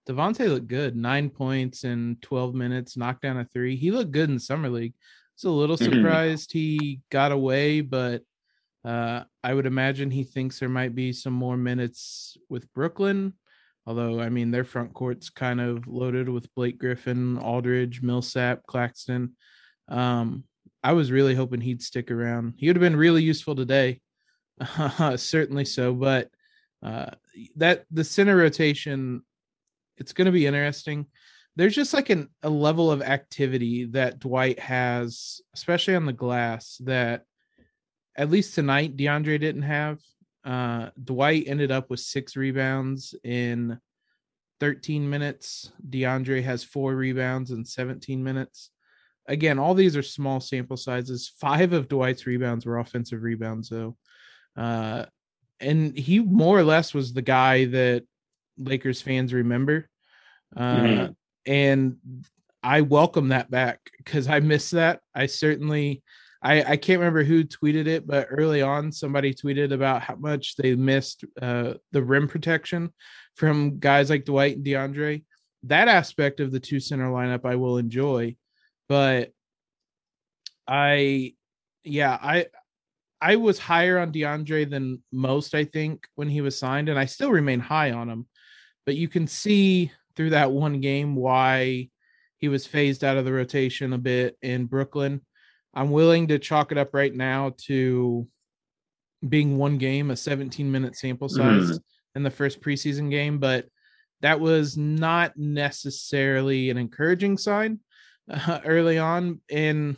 Devontae 0.08 0.48
looked 0.48 0.68
good. 0.68 0.96
Nine 0.96 1.30
points 1.30 1.84
in 1.84 2.18
12 2.22 2.56
minutes, 2.56 2.96
knocked 2.98 3.22
down 3.22 3.38
a 3.38 3.46
three. 3.46 3.76
He 3.76 3.92
looked 3.92 4.12
good 4.12 4.30
in 4.30 4.40
summer 4.40 4.70
league. 4.70 4.94
It's 5.36 5.44
a 5.44 5.50
little 5.50 5.78
Mhm. 5.78 5.94
surprised 5.96 6.52
he 6.52 7.02
got 7.12 7.32
away, 7.32 7.82
but 7.82 8.24
uh, 8.84 9.26
I 9.44 9.54
would 9.54 9.66
imagine 9.66 10.10
he 10.10 10.24
thinks 10.24 10.60
there 10.60 10.70
might 10.70 10.96
be 10.96 11.12
some 11.12 11.34
more 11.34 11.58
minutes 11.58 12.38
with 12.50 12.72
Brooklyn. 12.74 13.34
Although, 13.86 14.20
I 14.22 14.30
mean, 14.30 14.52
their 14.52 14.64
front 14.64 14.94
court's 14.94 15.30
kind 15.30 15.60
of 15.62 15.88
loaded 15.88 16.30
with 16.30 16.54
Blake 16.56 16.78
Griffin, 16.78 17.38
Aldridge, 17.38 18.02
Millsap, 18.02 18.66
Claxton. 18.66 19.36
Um, 19.88 20.44
I 20.84 20.94
was 20.94 21.12
really 21.12 21.36
hoping 21.36 21.62
he'd 21.62 21.82
stick 21.82 22.12
around. 22.12 22.54
He 22.58 22.68
would 22.68 22.76
have 22.76 22.82
been 22.82 22.96
really 22.96 23.24
useful 23.24 23.56
today. 23.56 24.02
Certainly 25.18 25.66
so. 25.66 25.94
But 25.94 26.30
uh, 26.82 27.12
that 27.56 27.86
the 27.92 28.04
center 28.04 28.36
rotation 28.38 29.24
it's 29.98 30.14
going 30.14 30.26
to 30.26 30.32
be 30.32 30.46
interesting. 30.46 31.06
There's 31.56 31.76
just 31.76 31.94
like 31.94 32.10
an, 32.10 32.30
a 32.44 32.50
level 32.50 32.92
of 32.92 33.02
activity 33.02 33.86
that 33.86 34.20
Dwight 34.20 34.60
has, 34.60 35.42
especially 35.56 35.96
on 35.96 36.06
the 36.06 36.14
glass, 36.14 36.80
that 36.84 37.24
at 38.16 38.30
least 38.30 38.56
tonight 38.56 38.98
DeAndre 38.98 39.40
didn't 39.40 39.64
have. 39.64 40.00
Uh, 40.46 40.90
Dwight 41.04 41.46
ended 41.48 41.72
up 41.72 41.90
with 41.90 42.00
six 42.00 42.36
rebounds 42.36 43.16
in 43.24 43.80
13 44.60 45.10
minutes. 45.10 45.72
DeAndre 45.90 46.44
has 46.44 46.64
four 46.64 46.96
rebounds 46.96 47.52
in 47.52 47.66
17 47.66 48.24
minutes. 48.24 48.72
Again, 49.28 49.60
all 49.60 49.74
these 49.74 49.98
are 49.98 50.04
small 50.04 50.40
sample 50.40 50.78
sizes. 50.78 51.32
Five 51.40 51.74
of 51.74 51.90
Dwight's 51.90 52.26
rebounds 52.26 52.66
were 52.66 52.80
offensive 52.80 53.22
rebounds, 53.22 53.70
though. 53.70 53.98
Uh, 54.56 55.06
and 55.60 55.98
he 55.98 56.20
more 56.20 56.58
or 56.58 56.64
less 56.64 56.94
was 56.94 57.14
the 57.14 57.22
guy 57.22 57.66
that 57.66 58.04
Lakers 58.58 59.02
fans 59.02 59.34
remember. 59.34 59.90
Uh, 60.56 60.76
Mhm. 60.76 61.16
And 61.46 61.98
I 62.64 62.82
welcome 62.82 63.30
that 63.30 63.50
back 63.50 63.80
because 63.98 64.28
I 64.28 64.40
miss 64.40 64.72
that. 64.72 65.00
I 65.16 65.28
certainly, 65.28 66.04
I, 66.42 66.62
I 66.64 66.78
can't 66.78 67.00
remember 67.00 67.24
who 67.24 67.44
tweeted 67.44 67.88
it, 67.88 68.06
but 68.06 68.28
early 68.30 68.62
on, 68.62 68.92
somebody 68.92 69.34
tweeted 69.34 69.72
about 69.72 70.02
how 70.02 70.16
much 70.16 70.56
they 70.58 70.76
missed 70.76 71.24
uh, 71.42 71.76
the 71.92 72.04
rim 72.04 72.28
protection 72.28 72.94
from 73.36 73.80
guys 73.80 74.10
like 74.10 74.26
Dwight 74.26 74.58
and 74.58 74.66
DeAndre. 74.66 75.24
That 75.64 75.88
aspect 75.88 76.40
of 76.40 76.52
the 76.52 76.60
two 76.60 76.80
center 76.80 77.10
lineup 77.10 77.46
I 77.46 77.56
will 77.56 77.78
enjoy, 77.78 78.36
but 78.90 79.32
I, 80.68 81.34
yeah, 81.84 82.18
I, 82.22 82.48
I 83.22 83.38
was 83.38 83.58
higher 83.58 83.98
on 84.00 84.12
DeAndre 84.12 84.70
than 84.70 85.02
most, 85.12 85.56
I 85.56 85.64
think, 85.64 86.06
when 86.16 86.30
he 86.30 86.42
was 86.42 86.60
signed, 86.60 86.90
and 86.90 87.00
I 87.00 87.06
still 87.06 87.32
remain 87.32 87.60
high 87.60 87.92
on 87.92 88.10
him. 88.10 88.28
But 88.88 88.96
you 88.96 89.10
can 89.10 89.28
see 89.28 89.92
through 90.16 90.30
that 90.30 90.54
one 90.54 90.80
game 90.80 91.14
why 91.14 91.90
he 92.38 92.48
was 92.48 92.66
phased 92.66 93.04
out 93.04 93.18
of 93.18 93.26
the 93.26 93.34
rotation 93.34 93.92
a 93.92 93.98
bit 93.98 94.38
in 94.42 94.66
Brooklyn. 94.66 95.20
I'm 95.74 95.92
willing 95.92 96.30
to 96.30 96.40
chalk 96.40 96.72
it 96.72 96.78
up 96.78 96.94
right 96.94 97.14
now 97.14 97.54
to 97.66 98.26
being 99.28 99.58
one 99.58 99.78
game, 99.78 100.10
a 100.10 100.16
17 100.16 100.72
minute 100.72 100.96
sample 100.96 101.28
size 101.28 101.78
in 102.16 102.24
the 102.24 102.32
first 102.32 102.62
preseason 102.62 103.12
game, 103.12 103.40
but 103.40 103.66
that 104.22 104.40
was 104.40 104.78
not 104.78 105.36
necessarily 105.36 106.70
an 106.70 106.78
encouraging 106.78 107.38
sign 107.38 107.82
uh, 108.32 108.62
early 108.64 108.98
on. 108.98 109.42
And 109.52 109.98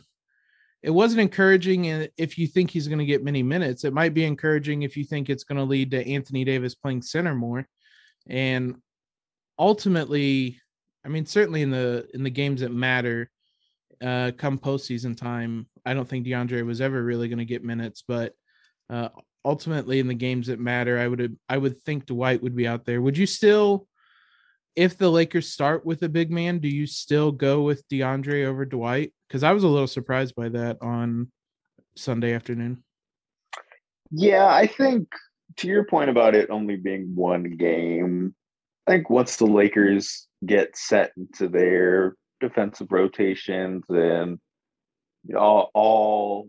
it 0.82 0.90
wasn't 0.90 1.20
encouraging 1.20 1.84
in- 1.84 2.08
if 2.16 2.38
you 2.38 2.48
think 2.48 2.70
he's 2.70 2.88
going 2.88 2.98
to 2.98 3.06
get 3.06 3.22
many 3.22 3.44
minutes. 3.44 3.84
It 3.84 3.94
might 3.94 4.14
be 4.14 4.24
encouraging 4.24 4.82
if 4.82 4.96
you 4.96 5.04
think 5.04 5.30
it's 5.30 5.44
going 5.44 5.58
to 5.58 5.64
lead 5.64 5.92
to 5.92 6.04
Anthony 6.08 6.44
Davis 6.44 6.74
playing 6.74 7.02
center 7.02 7.36
more. 7.36 7.68
And 8.28 8.76
ultimately, 9.58 10.60
I 11.04 11.08
mean, 11.08 11.26
certainly 11.26 11.62
in 11.62 11.70
the 11.70 12.06
in 12.14 12.22
the 12.22 12.30
games 12.30 12.60
that 12.60 12.72
matter, 12.72 13.30
uh, 14.02 14.32
come 14.36 14.58
postseason 14.58 15.16
time, 15.16 15.66
I 15.84 15.94
don't 15.94 16.08
think 16.08 16.26
DeAndre 16.26 16.64
was 16.64 16.80
ever 16.80 17.02
really 17.02 17.28
going 17.28 17.38
to 17.38 17.44
get 17.44 17.64
minutes, 17.64 18.02
but 18.06 18.34
uh, 18.88 19.08
ultimately 19.44 19.98
in 19.98 20.08
the 20.08 20.14
games 20.14 20.48
that 20.48 20.60
matter, 20.60 20.98
I 20.98 21.08
would 21.08 21.38
I 21.48 21.58
would 21.58 21.80
think 21.82 22.06
Dwight 22.06 22.42
would 22.42 22.56
be 22.56 22.66
out 22.66 22.84
there. 22.84 23.00
Would 23.00 23.16
you 23.16 23.26
still, 23.26 23.86
if 24.76 24.96
the 24.96 25.10
Lakers 25.10 25.48
start 25.48 25.84
with 25.84 26.02
a 26.02 26.08
big 26.08 26.30
man, 26.30 26.58
do 26.58 26.68
you 26.68 26.86
still 26.86 27.32
go 27.32 27.62
with 27.62 27.88
DeAndre 27.88 28.46
over 28.46 28.64
Dwight? 28.64 29.12
Because 29.28 29.42
I 29.42 29.52
was 29.52 29.64
a 29.64 29.68
little 29.68 29.86
surprised 29.86 30.34
by 30.34 30.48
that 30.50 30.78
on 30.82 31.30
Sunday 31.96 32.34
afternoon. 32.34 32.82
Yeah, 34.10 34.46
I 34.46 34.66
think 34.66 35.08
to 35.56 35.68
your 35.68 35.84
point 35.84 36.10
about 36.10 36.34
it 36.34 36.50
only 36.50 36.76
being 36.76 37.14
one 37.14 37.44
game, 37.44 38.34
I 38.86 38.92
think 38.92 39.10
once 39.10 39.36
the 39.36 39.46
Lakers 39.46 40.26
get 40.44 40.76
set 40.76 41.12
into 41.16 41.48
their 41.48 42.14
defensive 42.40 42.90
rotations 42.90 43.84
and 43.88 44.38
all, 45.36 45.70
all 45.74 46.48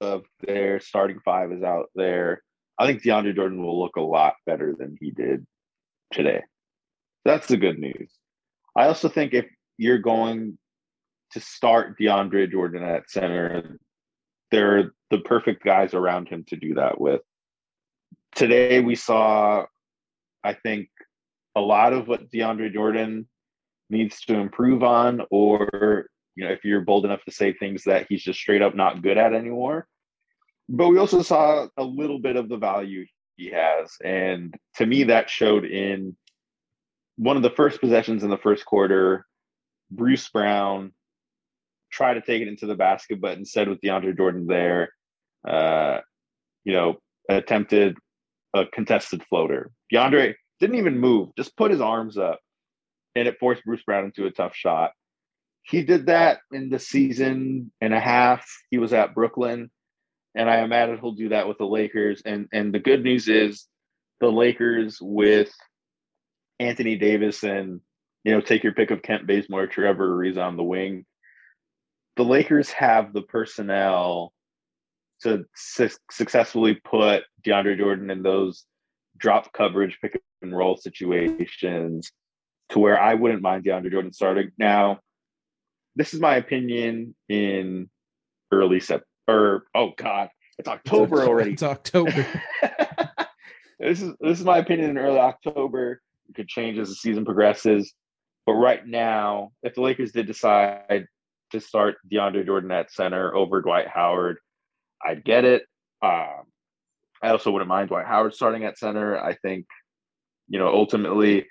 of 0.00 0.24
their 0.40 0.80
starting 0.80 1.20
five 1.24 1.52
is 1.52 1.62
out 1.62 1.90
there, 1.94 2.42
I 2.78 2.86
think 2.86 3.02
DeAndre 3.02 3.34
Jordan 3.34 3.62
will 3.62 3.80
look 3.80 3.96
a 3.96 4.00
lot 4.00 4.34
better 4.46 4.74
than 4.78 4.96
he 5.00 5.10
did 5.10 5.44
today. 6.12 6.42
That's 7.24 7.48
the 7.48 7.56
good 7.56 7.78
news. 7.78 8.10
I 8.76 8.86
also 8.86 9.08
think 9.08 9.34
if 9.34 9.46
you're 9.76 9.98
going 9.98 10.58
to 11.32 11.40
start 11.40 11.98
DeAndre 11.98 12.50
Jordan 12.50 12.82
at 12.82 13.10
center, 13.10 13.78
there 14.50 14.78
are 14.78 14.94
the 15.10 15.18
perfect 15.18 15.64
guys 15.64 15.92
around 15.92 16.28
him 16.28 16.44
to 16.48 16.56
do 16.56 16.74
that 16.74 17.00
with. 17.00 17.20
Today 18.34 18.80
we 18.80 18.94
saw, 18.94 19.66
I 20.44 20.54
think, 20.54 20.88
a 21.56 21.60
lot 21.60 21.92
of 21.92 22.06
what 22.06 22.30
DeAndre 22.30 22.72
Jordan 22.72 23.28
needs 23.90 24.20
to 24.26 24.34
improve 24.34 24.82
on, 24.82 25.22
or 25.30 26.06
you 26.36 26.44
know, 26.44 26.52
if 26.52 26.64
you're 26.64 26.82
bold 26.82 27.04
enough 27.04 27.24
to 27.24 27.32
say 27.32 27.52
things 27.52 27.84
that 27.84 28.06
he's 28.08 28.22
just 28.22 28.38
straight 28.38 28.62
up 28.62 28.76
not 28.76 29.02
good 29.02 29.18
at 29.18 29.32
anymore. 29.32 29.88
But 30.68 30.88
we 30.88 30.98
also 30.98 31.22
saw 31.22 31.66
a 31.76 31.82
little 31.82 32.20
bit 32.20 32.36
of 32.36 32.48
the 32.48 32.58
value 32.58 33.06
he 33.36 33.50
has. 33.50 33.96
And 34.04 34.54
to 34.76 34.86
me, 34.86 35.04
that 35.04 35.30
showed 35.30 35.64
in 35.64 36.16
one 37.16 37.36
of 37.36 37.42
the 37.42 37.50
first 37.50 37.80
possessions 37.80 38.22
in 38.22 38.30
the 38.30 38.36
first 38.36 38.64
quarter. 38.64 39.26
Bruce 39.90 40.28
Brown 40.28 40.92
tried 41.90 42.14
to 42.14 42.20
take 42.20 42.42
it 42.42 42.48
into 42.48 42.66
the 42.66 42.74
basket, 42.74 43.20
but 43.20 43.38
instead, 43.38 43.68
with 43.68 43.80
DeAndre 43.80 44.16
Jordan 44.16 44.46
there, 44.46 44.90
uh, 45.48 46.00
you 46.64 46.74
know, 46.74 46.98
attempted 47.28 47.96
a 48.54 48.66
contested 48.66 49.22
floater. 49.28 49.70
DeAndre 49.92 50.34
didn't 50.60 50.76
even 50.76 50.98
move, 50.98 51.30
just 51.36 51.56
put 51.56 51.70
his 51.70 51.80
arms 51.80 52.18
up, 52.18 52.40
and 53.14 53.28
it 53.28 53.38
forced 53.38 53.64
Bruce 53.64 53.82
Brown 53.84 54.06
into 54.06 54.26
a 54.26 54.30
tough 54.30 54.54
shot. 54.54 54.92
He 55.62 55.82
did 55.82 56.06
that 56.06 56.40
in 56.50 56.70
the 56.70 56.78
season 56.78 57.70
and 57.80 57.92
a 57.92 58.00
half 58.00 58.46
he 58.70 58.78
was 58.78 58.92
at 58.92 59.14
Brooklyn, 59.14 59.70
and 60.34 60.48
I 60.48 60.60
imagine 60.60 60.98
he'll 60.98 61.12
do 61.12 61.30
that 61.30 61.48
with 61.48 61.58
the 61.58 61.66
Lakers. 61.66 62.22
And 62.24 62.48
and 62.52 62.72
the 62.72 62.78
good 62.78 63.02
news 63.02 63.28
is, 63.28 63.66
the 64.20 64.30
Lakers 64.32 64.98
with 65.00 65.50
Anthony 66.58 66.96
Davis 66.96 67.44
and 67.44 67.80
you 68.24 68.32
know 68.32 68.40
take 68.40 68.64
your 68.64 68.72
pick 68.72 68.90
of 68.90 69.02
Kent 69.02 69.26
Bazemore, 69.26 69.66
Trevor 69.66 70.16
Ariza 70.16 70.44
on 70.44 70.56
the 70.56 70.64
wing. 70.64 71.04
The 72.16 72.24
Lakers 72.24 72.70
have 72.72 73.12
the 73.12 73.22
personnel 73.22 74.32
to 75.22 75.44
su- 75.54 75.88
successfully 76.10 76.74
put 76.74 77.24
DeAndre 77.44 77.78
Jordan 77.78 78.10
in 78.10 78.22
those 78.22 78.64
drop 79.16 79.52
coverage 79.52 79.98
pick 80.00 80.20
and 80.42 80.56
roll 80.56 80.76
situations 80.76 82.10
to 82.70 82.78
where 82.78 83.00
I 83.00 83.14
wouldn't 83.14 83.42
mind 83.42 83.64
DeAndre 83.64 83.90
Jordan 83.90 84.12
starting. 84.12 84.52
Now, 84.58 85.00
this 85.96 86.14
is 86.14 86.20
my 86.20 86.36
opinion 86.36 87.14
in 87.28 87.90
early 88.52 88.80
September. 88.80 89.66
Oh 89.74 89.92
God, 89.96 90.28
it's 90.58 90.68
October 90.68 91.22
already. 91.24 91.52
It's 91.52 91.62
October. 91.62 92.26
this 93.78 94.00
is 94.02 94.14
this 94.20 94.38
is 94.38 94.44
my 94.44 94.58
opinion 94.58 94.90
in 94.90 94.98
early 94.98 95.18
October. 95.18 96.00
It 96.28 96.34
could 96.34 96.48
change 96.48 96.78
as 96.78 96.88
the 96.88 96.94
season 96.94 97.24
progresses. 97.24 97.92
But 98.46 98.54
right 98.54 98.86
now, 98.86 99.52
if 99.62 99.74
the 99.74 99.82
Lakers 99.82 100.12
did 100.12 100.26
decide 100.26 101.06
to 101.50 101.60
start 101.60 101.96
DeAndre 102.10 102.46
Jordan 102.46 102.70
at 102.70 102.92
center 102.92 103.34
over 103.34 103.60
Dwight 103.60 103.88
Howard, 103.88 104.38
I'd 105.04 105.24
get 105.24 105.44
it. 105.44 105.62
Um, 106.02 106.44
I 107.22 107.30
also 107.30 107.50
wouldn't 107.50 107.68
mind 107.68 107.88
Dwight 107.88 108.06
Howard 108.06 108.34
starting 108.34 108.64
at 108.64 108.78
center. 108.78 109.18
I 109.18 109.34
think, 109.34 109.66
you 110.48 110.58
know, 110.58 110.68
ultimately, 110.68 111.46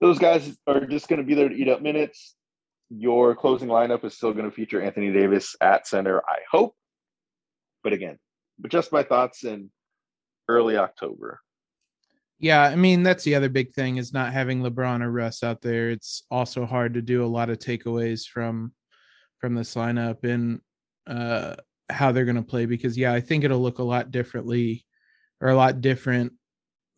those 0.00 0.18
guys 0.18 0.56
are 0.66 0.86
just 0.86 1.08
going 1.08 1.20
to 1.20 1.26
be 1.26 1.34
there 1.34 1.48
to 1.48 1.54
eat 1.54 1.68
up 1.68 1.82
minutes. 1.82 2.34
Your 2.90 3.34
closing 3.34 3.68
lineup 3.68 4.04
is 4.04 4.14
still 4.14 4.32
going 4.32 4.46
to 4.46 4.50
feature 4.50 4.80
Anthony 4.80 5.12
Davis 5.12 5.54
at 5.60 5.86
center, 5.86 6.22
I 6.26 6.38
hope. 6.50 6.74
But 7.84 7.92
again, 7.92 8.18
but 8.58 8.70
just 8.70 8.92
my 8.92 9.02
thoughts 9.02 9.44
in 9.44 9.70
early 10.48 10.76
October. 10.76 11.40
Yeah, 12.40 12.62
I 12.62 12.76
mean 12.76 13.02
that's 13.02 13.24
the 13.24 13.34
other 13.34 13.48
big 13.48 13.74
thing 13.74 13.96
is 13.96 14.12
not 14.12 14.32
having 14.32 14.62
LeBron 14.62 15.02
or 15.02 15.10
Russ 15.10 15.42
out 15.42 15.60
there. 15.60 15.90
It's 15.90 16.22
also 16.30 16.64
hard 16.64 16.94
to 16.94 17.02
do 17.02 17.24
a 17.24 17.26
lot 17.26 17.50
of 17.50 17.58
takeaways 17.58 18.26
from 18.26 18.72
from 19.38 19.54
this 19.54 19.74
lineup 19.74 20.24
and 20.24 20.60
uh 21.06 21.56
how 21.90 22.12
they're 22.12 22.24
going 22.24 22.36
to 22.36 22.42
play 22.42 22.66
because 22.66 22.96
yeah, 22.96 23.12
I 23.12 23.20
think 23.20 23.44
it'll 23.44 23.62
look 23.62 23.78
a 23.78 23.84
lot 23.84 24.10
differently 24.10 24.84
or 25.40 25.48
a 25.48 25.56
lot 25.56 25.80
different 25.80 26.32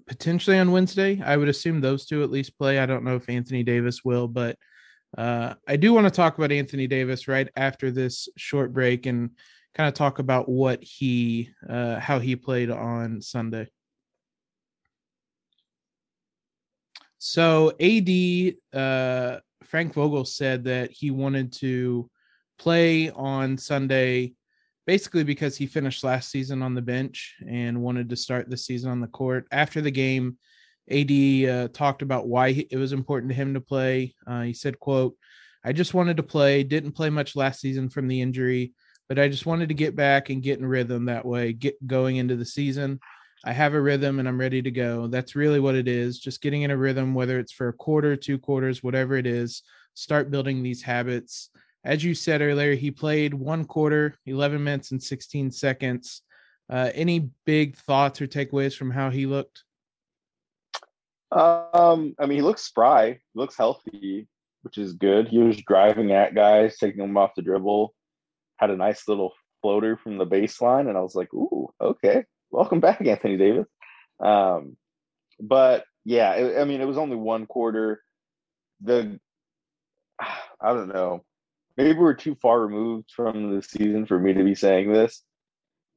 potentially 0.06 0.58
on 0.58 0.72
Wednesday. 0.72 1.20
I 1.24 1.36
would 1.36 1.48
assume 1.48 1.80
those 1.80 2.06
two 2.06 2.22
at 2.22 2.30
least 2.30 2.58
play. 2.58 2.78
I 2.78 2.86
don't 2.86 3.04
know 3.04 3.16
if 3.16 3.28
Anthony 3.28 3.62
Davis 3.62 4.04
will, 4.04 4.28
but 4.28 4.56
uh 5.16 5.54
I 5.66 5.76
do 5.76 5.92
want 5.92 6.06
to 6.06 6.10
talk 6.10 6.38
about 6.38 6.52
Anthony 6.52 6.86
Davis 6.86 7.28
right 7.28 7.48
after 7.56 7.90
this 7.90 8.28
short 8.36 8.72
break 8.72 9.06
and 9.06 9.30
kind 9.74 9.88
of 9.88 9.94
talk 9.94 10.18
about 10.18 10.48
what 10.48 10.82
he 10.82 11.50
uh 11.68 11.98
how 12.00 12.18
he 12.18 12.36
played 12.36 12.70
on 12.70 13.20
Sunday. 13.20 13.68
So 17.18 17.72
AD 17.80 18.54
uh 18.72 19.40
Frank 19.64 19.94
Vogel 19.94 20.24
said 20.24 20.64
that 20.64 20.90
he 20.90 21.10
wanted 21.10 21.52
to 21.54 22.10
play 22.58 23.10
on 23.10 23.58
Sunday 23.58 24.34
basically 24.86 25.24
because 25.24 25.56
he 25.56 25.66
finished 25.66 26.04
last 26.04 26.30
season 26.30 26.62
on 26.62 26.74
the 26.74 26.82
bench 26.82 27.36
and 27.48 27.80
wanted 27.80 28.08
to 28.10 28.16
start 28.16 28.48
the 28.48 28.56
season 28.56 28.90
on 28.90 29.00
the 29.00 29.06
court. 29.06 29.46
After 29.52 29.80
the 29.80 29.90
game, 29.90 30.38
AD 30.90 31.48
uh, 31.48 31.68
talked 31.68 32.02
about 32.02 32.28
why 32.28 32.66
it 32.70 32.76
was 32.76 32.92
important 32.92 33.30
to 33.30 33.36
him 33.36 33.54
to 33.54 33.60
play. 33.60 34.14
Uh, 34.26 34.42
he 34.42 34.52
said, 34.54 34.80
"quote 34.80 35.16
I 35.64 35.72
just 35.72 35.94
wanted 35.94 36.16
to 36.16 36.22
play. 36.22 36.62
Didn't 36.62 36.92
play 36.92 37.10
much 37.10 37.36
last 37.36 37.60
season 37.60 37.88
from 37.88 38.08
the 38.08 38.20
injury, 38.20 38.72
but 39.08 39.18
I 39.18 39.28
just 39.28 39.46
wanted 39.46 39.68
to 39.68 39.74
get 39.74 39.94
back 39.94 40.30
and 40.30 40.42
get 40.42 40.58
in 40.58 40.66
rhythm 40.66 41.04
that 41.06 41.24
way, 41.24 41.52
get 41.52 41.86
going 41.86 42.16
into 42.16 42.36
the 42.36 42.46
season. 42.46 42.98
I 43.44 43.52
have 43.52 43.74
a 43.74 43.80
rhythm 43.80 44.18
and 44.18 44.28
I'm 44.28 44.40
ready 44.40 44.62
to 44.62 44.70
go. 44.70 45.06
That's 45.06 45.36
really 45.36 45.60
what 45.60 45.74
it 45.74 45.88
is. 45.88 46.18
Just 46.18 46.42
getting 46.42 46.62
in 46.62 46.70
a 46.70 46.76
rhythm, 46.76 47.14
whether 47.14 47.38
it's 47.38 47.52
for 47.52 47.68
a 47.68 47.72
quarter, 47.72 48.16
two 48.16 48.38
quarters, 48.38 48.82
whatever 48.82 49.16
it 49.16 49.26
is, 49.26 49.62
start 49.94 50.30
building 50.30 50.62
these 50.62 50.82
habits. 50.82 51.50
As 51.84 52.04
you 52.04 52.14
said 52.14 52.42
earlier, 52.42 52.74
he 52.74 52.90
played 52.90 53.32
one 53.32 53.64
quarter, 53.64 54.16
11 54.26 54.62
minutes 54.62 54.90
and 54.90 55.02
16 55.02 55.50
seconds. 55.50 56.22
Uh, 56.68 56.90
any 56.94 57.30
big 57.46 57.76
thoughts 57.76 58.20
or 58.20 58.26
takeaways 58.26 58.76
from 58.76 58.90
how 58.90 59.10
he 59.10 59.26
looked? 59.26 59.64
Um, 61.32 62.14
I 62.18 62.26
mean, 62.26 62.38
he 62.38 62.42
looks 62.42 62.62
spry, 62.62 63.12
he 63.12 63.18
looks 63.40 63.56
healthy, 63.56 64.28
which 64.62 64.78
is 64.78 64.92
good. 64.92 65.28
He 65.28 65.38
was 65.38 65.56
driving 65.62 66.12
at 66.12 66.34
guys, 66.34 66.76
taking 66.76 67.00
them 67.00 67.16
off 67.16 67.34
the 67.34 67.42
dribble, 67.42 67.94
had 68.58 68.70
a 68.70 68.76
nice 68.76 69.08
little 69.08 69.32
floater 69.62 69.96
from 69.96 70.18
the 70.18 70.26
baseline, 70.26 70.88
and 70.88 70.98
I 70.98 71.00
was 71.00 71.14
like, 71.14 71.32
ooh, 71.32 71.72
okay, 71.80 72.24
welcome 72.50 72.80
back, 72.80 73.04
Anthony 73.06 73.36
Davis. 73.36 73.66
Um, 74.22 74.76
but 75.40 75.84
yeah, 76.04 76.34
it, 76.34 76.60
I 76.60 76.64
mean, 76.64 76.80
it 76.80 76.86
was 76.86 76.98
only 76.98 77.16
one 77.16 77.46
quarter. 77.46 78.02
The 78.82 79.18
I 80.20 80.74
don't 80.74 80.88
know. 80.88 81.24
Maybe 81.76 81.98
we're 81.98 82.14
too 82.14 82.36
far 82.42 82.60
removed 82.60 83.10
from 83.14 83.54
the 83.54 83.62
season 83.62 84.06
for 84.06 84.18
me 84.18 84.34
to 84.34 84.44
be 84.44 84.54
saying 84.54 84.92
this, 84.92 85.22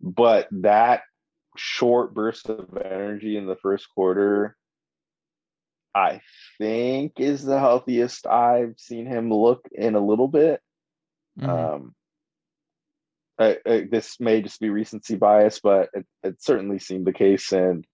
but 0.01 0.47
that 0.51 1.01
short 1.57 2.13
burst 2.13 2.49
of 2.49 2.77
energy 2.77 3.37
in 3.37 3.45
the 3.45 3.55
first 3.55 3.87
quarter, 3.93 4.55
I 5.93 6.21
think, 6.57 7.13
is 7.17 7.43
the 7.43 7.59
healthiest 7.59 8.25
I've 8.27 8.75
seen 8.77 9.05
him 9.05 9.31
look 9.31 9.67
in 9.71 9.95
a 9.95 10.05
little 10.05 10.27
bit. 10.27 10.61
Mhm. 11.39 11.49
Um, 11.49 11.95
I, 13.39 13.57
I, 13.65 13.87
this 13.89 14.19
may 14.19 14.41
just 14.41 14.59
be 14.59 14.69
recency 14.69 15.15
bias, 15.15 15.59
but 15.59 15.89
it, 15.93 16.05
it 16.23 16.41
certainly 16.41 16.79
seemed 16.79 17.05
the 17.07 17.13
case, 17.13 17.51
and 17.51 17.85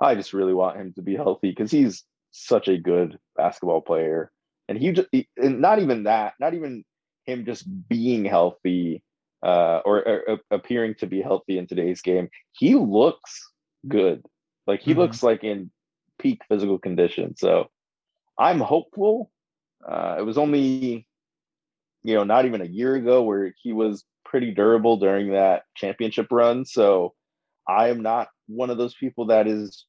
I 0.00 0.16
just 0.16 0.32
really 0.34 0.54
want 0.54 0.76
him 0.76 0.92
to 0.94 1.02
be 1.02 1.14
healthy 1.14 1.50
because 1.50 1.70
he's 1.70 2.04
such 2.32 2.68
a 2.68 2.76
good 2.76 3.18
basketball 3.36 3.80
player, 3.80 4.30
and 4.68 4.76
he 4.76 4.92
just 4.92 5.08
he, 5.12 5.28
and 5.36 5.60
not 5.60 5.78
even 5.80 6.04
that, 6.04 6.34
not 6.40 6.54
even 6.54 6.84
him 7.26 7.44
just 7.44 7.66
being 7.88 8.24
healthy 8.24 9.02
uh, 9.44 9.80
or, 9.84 10.06
or, 10.08 10.40
appearing 10.50 10.94
to 10.96 11.06
be 11.06 11.20
healthy 11.20 11.58
in 11.58 11.66
today's 11.66 12.00
game. 12.00 12.28
He 12.52 12.74
looks 12.74 13.52
good, 13.86 14.24
like 14.66 14.80
he 14.80 14.94
Mhm. 14.94 14.98
looks 14.98 15.22
like 15.22 15.44
in 15.44 15.70
peak 16.18 16.42
physical 16.48 16.78
condition. 16.78 17.36
So 17.36 17.70
I'm 18.38 18.60
hopeful. 18.60 19.30
Uh, 19.86 20.16
it 20.18 20.22
was 20.22 20.38
only 20.38 21.06
you 22.06 22.14
know, 22.14 22.22
not 22.22 22.46
even 22.46 22.60
a 22.60 22.66
year 22.66 22.94
ago 22.94 23.22
where 23.24 23.52
he 23.60 23.72
was 23.72 24.04
pretty 24.24 24.52
durable 24.52 24.96
during 24.96 25.32
that 25.32 25.64
championship 25.74 26.28
run. 26.30 26.64
So 26.64 27.14
I 27.68 27.88
am 27.88 28.00
not 28.00 28.28
one 28.46 28.70
of 28.70 28.78
those 28.78 28.94
people 28.94 29.26
that 29.26 29.48
is, 29.48 29.84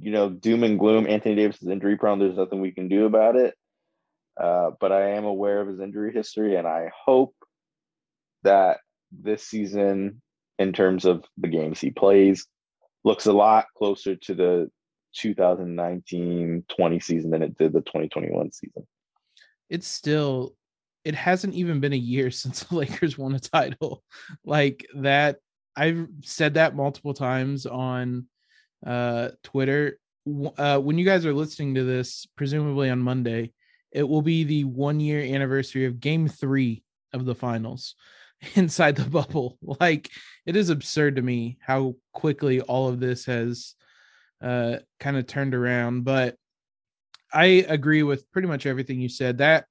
you 0.00 0.10
know, 0.10 0.30
doom 0.30 0.64
and 0.64 0.80
gloom. 0.80 1.06
Anthony 1.06 1.36
Davis 1.36 1.62
is 1.62 1.68
injury 1.68 1.96
prone. 1.96 2.18
There's 2.18 2.36
nothing 2.36 2.60
we 2.60 2.72
can 2.72 2.88
do 2.88 3.06
about 3.06 3.36
it. 3.36 3.54
Uh, 4.40 4.70
but 4.80 4.92
I 4.92 5.12
am 5.12 5.24
aware 5.24 5.60
of 5.60 5.68
his 5.68 5.80
injury 5.80 6.12
history, 6.12 6.56
and 6.56 6.66
I 6.66 6.90
hope 6.94 7.34
that 8.42 8.78
this 9.10 9.42
season, 9.42 10.20
in 10.58 10.72
terms 10.72 11.04
of 11.04 11.24
the 11.38 11.48
games 11.48 11.80
he 11.80 11.90
plays, 11.90 12.46
looks 13.04 13.26
a 13.26 13.32
lot 13.32 13.66
closer 13.76 14.16
to 14.16 14.34
the 14.34 14.70
2019 15.14 16.64
20 16.68 17.00
season 17.00 17.30
than 17.30 17.42
it 17.42 17.56
did 17.56 17.72
the 17.72 17.80
2021 17.80 18.52
season. 18.52 18.86
It's 19.70 19.88
still, 19.88 20.54
it 21.04 21.14
hasn't 21.14 21.54
even 21.54 21.80
been 21.80 21.92
a 21.92 21.96
year 21.96 22.30
since 22.30 22.64
the 22.64 22.76
Lakers 22.76 23.16
won 23.16 23.34
a 23.34 23.40
title. 23.40 24.02
Like 24.44 24.86
that, 24.96 25.38
I've 25.74 26.08
said 26.22 26.54
that 26.54 26.76
multiple 26.76 27.14
times 27.14 27.66
on 27.66 28.26
uh, 28.86 29.30
Twitter. 29.42 29.98
Uh, 30.58 30.78
when 30.78 30.98
you 30.98 31.04
guys 31.04 31.24
are 31.24 31.34
listening 31.34 31.74
to 31.76 31.84
this, 31.84 32.26
presumably 32.36 32.90
on 32.90 33.00
Monday, 33.00 33.52
it 33.92 34.08
will 34.08 34.22
be 34.22 34.44
the 34.44 34.64
one 34.64 35.00
year 35.00 35.20
anniversary 35.20 35.84
of 35.86 36.00
game 36.00 36.28
three 36.28 36.82
of 37.12 37.24
the 37.24 37.34
finals 37.34 37.94
inside 38.54 38.96
the 38.96 39.08
bubble. 39.08 39.58
Like 39.80 40.10
it 40.44 40.56
is 40.56 40.70
absurd 40.70 41.16
to 41.16 41.22
me 41.22 41.58
how 41.60 41.96
quickly 42.12 42.60
all 42.60 42.88
of 42.88 43.00
this 43.00 43.26
has 43.26 43.74
uh, 44.42 44.76
kind 45.00 45.16
of 45.16 45.26
turned 45.26 45.54
around. 45.54 46.04
But 46.04 46.36
I 47.32 47.64
agree 47.68 48.02
with 48.02 48.30
pretty 48.32 48.48
much 48.48 48.66
everything 48.66 49.00
you 49.00 49.08
said. 49.08 49.38
That 49.38 49.66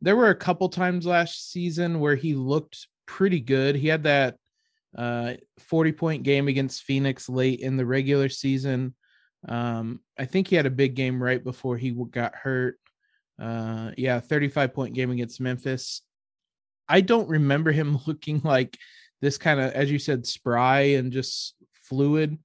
there 0.00 0.16
were 0.16 0.30
a 0.30 0.34
couple 0.34 0.68
times 0.68 1.06
last 1.06 1.50
season 1.50 2.00
where 2.00 2.14
he 2.14 2.34
looked 2.34 2.86
pretty 3.06 3.40
good. 3.40 3.76
He 3.76 3.88
had 3.88 4.04
that 4.04 4.36
uh, 4.96 5.34
40 5.58 5.92
point 5.92 6.22
game 6.22 6.48
against 6.48 6.82
Phoenix 6.82 7.28
late 7.28 7.60
in 7.60 7.76
the 7.76 7.86
regular 7.86 8.28
season. 8.28 8.94
Um, 9.48 10.00
I 10.18 10.26
think 10.26 10.48
he 10.48 10.56
had 10.56 10.66
a 10.66 10.70
big 10.70 10.94
game 10.94 11.22
right 11.22 11.42
before 11.42 11.76
he 11.76 11.90
got 12.10 12.34
hurt. 12.34 12.78
Uh, 13.40 13.92
yeah, 13.96 14.20
35 14.20 14.74
point 14.74 14.94
game 14.94 15.10
against 15.10 15.40
Memphis. 15.40 16.02
I 16.88 17.00
don't 17.00 17.28
remember 17.28 17.72
him 17.72 17.98
looking 18.06 18.40
like 18.44 18.76
this 19.22 19.38
kind 19.38 19.60
of, 19.60 19.72
as 19.72 19.90
you 19.90 19.98
said, 19.98 20.26
spry 20.26 20.80
and 20.80 21.12
just 21.12 21.54
fluid 21.84 22.38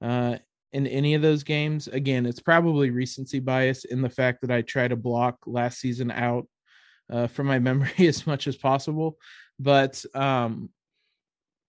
uh, 0.00 0.36
in 0.72 0.86
any 0.86 1.14
of 1.14 1.22
those 1.22 1.42
games. 1.42 1.88
Again, 1.88 2.26
it's 2.26 2.40
probably 2.40 2.90
recency 2.90 3.40
bias 3.40 3.84
in 3.84 4.02
the 4.02 4.10
fact 4.10 4.40
that 4.42 4.50
I 4.50 4.62
try 4.62 4.88
to 4.88 4.96
block 4.96 5.38
last 5.46 5.80
season 5.80 6.10
out 6.10 6.46
uh, 7.10 7.26
from 7.26 7.46
my 7.46 7.58
memory 7.58 8.06
as 8.06 8.26
much 8.26 8.46
as 8.46 8.56
possible. 8.56 9.18
But 9.58 10.02
um, 10.14 10.70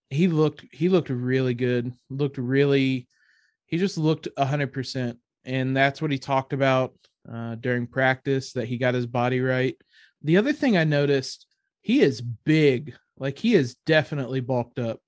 he 0.08 0.28
looked 0.28 0.64
he 0.72 0.88
looked 0.88 1.10
really 1.10 1.54
good. 1.54 1.92
Looked 2.08 2.38
really, 2.38 3.08
he 3.66 3.78
just 3.78 3.98
looked 3.98 4.28
hundred 4.38 4.72
percent, 4.72 5.18
and 5.44 5.76
that's 5.76 6.00
what 6.00 6.12
he 6.12 6.18
talked 6.18 6.52
about 6.52 6.94
uh, 7.30 7.54
during 7.56 7.86
practice 7.86 8.52
that 8.52 8.68
he 8.68 8.78
got 8.78 8.94
his 8.94 9.06
body 9.06 9.40
right. 9.40 9.76
The 10.22 10.36
other 10.36 10.52
thing 10.52 10.76
I 10.76 10.84
noticed, 10.84 11.46
he 11.80 12.00
is 12.00 12.20
big. 12.20 12.94
Like 13.18 13.38
he 13.38 13.54
is 13.54 13.76
definitely 13.86 14.40
bulked 14.40 14.78
up. 14.78 15.00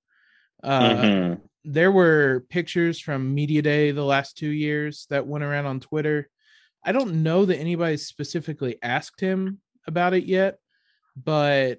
Uh, 0.62 0.80
mm-hmm. 0.80 1.34
There 1.64 1.92
were 1.92 2.44
pictures 2.48 3.00
from 3.00 3.34
Media 3.34 3.62
Day 3.62 3.90
the 3.92 4.04
last 4.04 4.36
two 4.36 4.48
years 4.48 5.06
that 5.10 5.26
went 5.26 5.44
around 5.44 5.66
on 5.66 5.80
Twitter. 5.80 6.28
I 6.84 6.92
don't 6.92 7.22
know 7.22 7.44
that 7.44 7.58
anybody 7.58 7.96
specifically 7.96 8.78
asked 8.82 9.20
him 9.20 9.60
about 9.86 10.14
it 10.14 10.24
yet, 10.24 10.58
but 11.16 11.78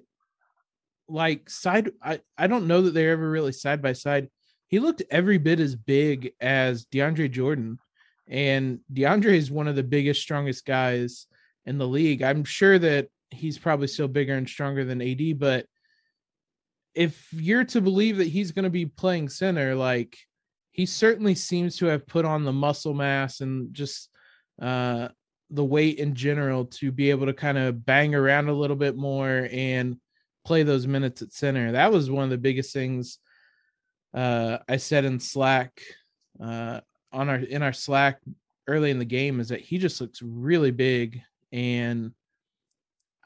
like 1.08 1.50
side, 1.50 1.90
I, 2.02 2.20
I 2.38 2.46
don't 2.46 2.66
know 2.66 2.82
that 2.82 2.94
they're 2.94 3.12
ever 3.12 3.30
really 3.30 3.52
side 3.52 3.82
by 3.82 3.92
side. 3.92 4.30
He 4.68 4.78
looked 4.78 5.02
every 5.10 5.38
bit 5.38 5.60
as 5.60 5.76
big 5.76 6.32
as 6.40 6.86
DeAndre 6.86 7.30
Jordan 7.30 7.78
and 8.28 8.80
DeAndre 8.92 9.34
is 9.34 9.50
one 9.50 9.68
of 9.68 9.76
the 9.76 9.82
biggest, 9.82 10.20
strongest 10.22 10.64
guys 10.64 11.26
in 11.66 11.78
the 11.78 11.86
league. 11.86 12.22
I'm 12.22 12.44
sure 12.44 12.78
that 12.78 13.08
he's 13.30 13.58
probably 13.58 13.86
still 13.86 14.08
bigger 14.08 14.34
and 14.34 14.48
stronger 14.48 14.84
than 14.84 15.02
AD, 15.02 15.38
but 15.38 15.66
if 16.94 17.28
you're 17.32 17.64
to 17.64 17.80
believe 17.80 18.18
that 18.18 18.28
he's 18.28 18.52
going 18.52 18.64
to 18.64 18.70
be 18.70 18.86
playing 18.86 19.28
center, 19.28 19.74
like 19.74 20.16
he 20.70 20.86
certainly 20.86 21.34
seems 21.34 21.76
to 21.76 21.86
have 21.86 22.06
put 22.06 22.24
on 22.24 22.44
the 22.44 22.52
muscle 22.52 22.94
mass 22.94 23.40
and 23.40 23.74
just 23.74 24.10
uh, 24.62 25.08
the 25.50 25.64
weight 25.64 25.98
in 25.98 26.14
general 26.14 26.66
to 26.66 26.92
be 26.92 27.10
able 27.10 27.26
to 27.26 27.32
kind 27.32 27.58
of 27.58 27.84
bang 27.84 28.14
around 28.14 28.48
a 28.48 28.54
little 28.54 28.76
bit 28.76 28.96
more 28.96 29.48
and 29.52 29.96
play 30.44 30.62
those 30.62 30.86
minutes 30.86 31.22
at 31.22 31.32
center. 31.32 31.72
That 31.72 31.92
was 31.92 32.10
one 32.10 32.24
of 32.24 32.30
the 32.30 32.38
biggest 32.38 32.72
things 32.72 33.18
uh, 34.14 34.58
I 34.68 34.76
said 34.76 35.04
in 35.04 35.20
Slack 35.20 35.80
uh, 36.42 36.80
on 37.14 37.28
our 37.28 37.36
in 37.36 37.62
our 37.62 37.72
Slack 37.72 38.20
early 38.66 38.90
in 38.90 38.98
the 38.98 39.04
game 39.04 39.40
is 39.40 39.48
that 39.48 39.60
he 39.60 39.78
just 39.78 40.00
looks 40.00 40.20
really 40.22 40.70
big 40.70 41.20
and 41.52 42.12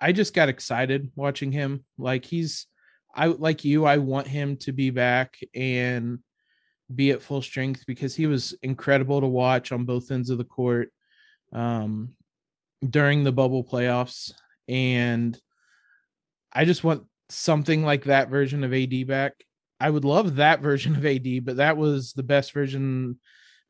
I 0.01 0.13
just 0.13 0.35
got 0.35 0.49
excited 0.49 1.11
watching 1.17 1.51
him. 1.51 1.85
Like 1.97 2.25
he's 2.25 2.67
I 3.15 3.27
like 3.27 3.65
you, 3.65 3.85
I 3.85 3.99
want 3.99 4.29
him 4.29 4.57
to 4.59 4.73
be 4.73 4.91
back 4.91 5.39
and 5.55 6.21
be 6.95 7.11
at 7.11 7.23
full 7.23 7.43
strength 7.43 7.85
because 7.87 8.15
he 8.15 8.27
was 8.27 8.55
incredible 8.63 9.21
to 9.21 9.27
watch 9.27 9.73
on 9.73 9.85
both 9.85 10.11
ends 10.11 10.31
of 10.31 10.39
the 10.39 10.45
court 10.45 10.91
um 11.53 12.11
during 12.89 13.25
the 13.25 13.33
bubble 13.33 13.65
playoffs 13.65 14.33
and 14.69 15.41
I 16.53 16.65
just 16.65 16.85
want 16.85 17.05
something 17.29 17.85
like 17.85 18.05
that 18.05 18.29
version 18.29 18.65
of 18.65 18.73
AD 18.73 19.07
back. 19.07 19.33
I 19.81 19.91
would 19.91 20.05
love 20.05 20.37
that 20.37 20.61
version 20.61 20.97
of 20.97 21.05
AD, 21.05 21.45
but 21.45 21.57
that 21.57 21.77
was 21.77 22.13
the 22.13 22.23
best 22.23 22.53
version 22.53 23.19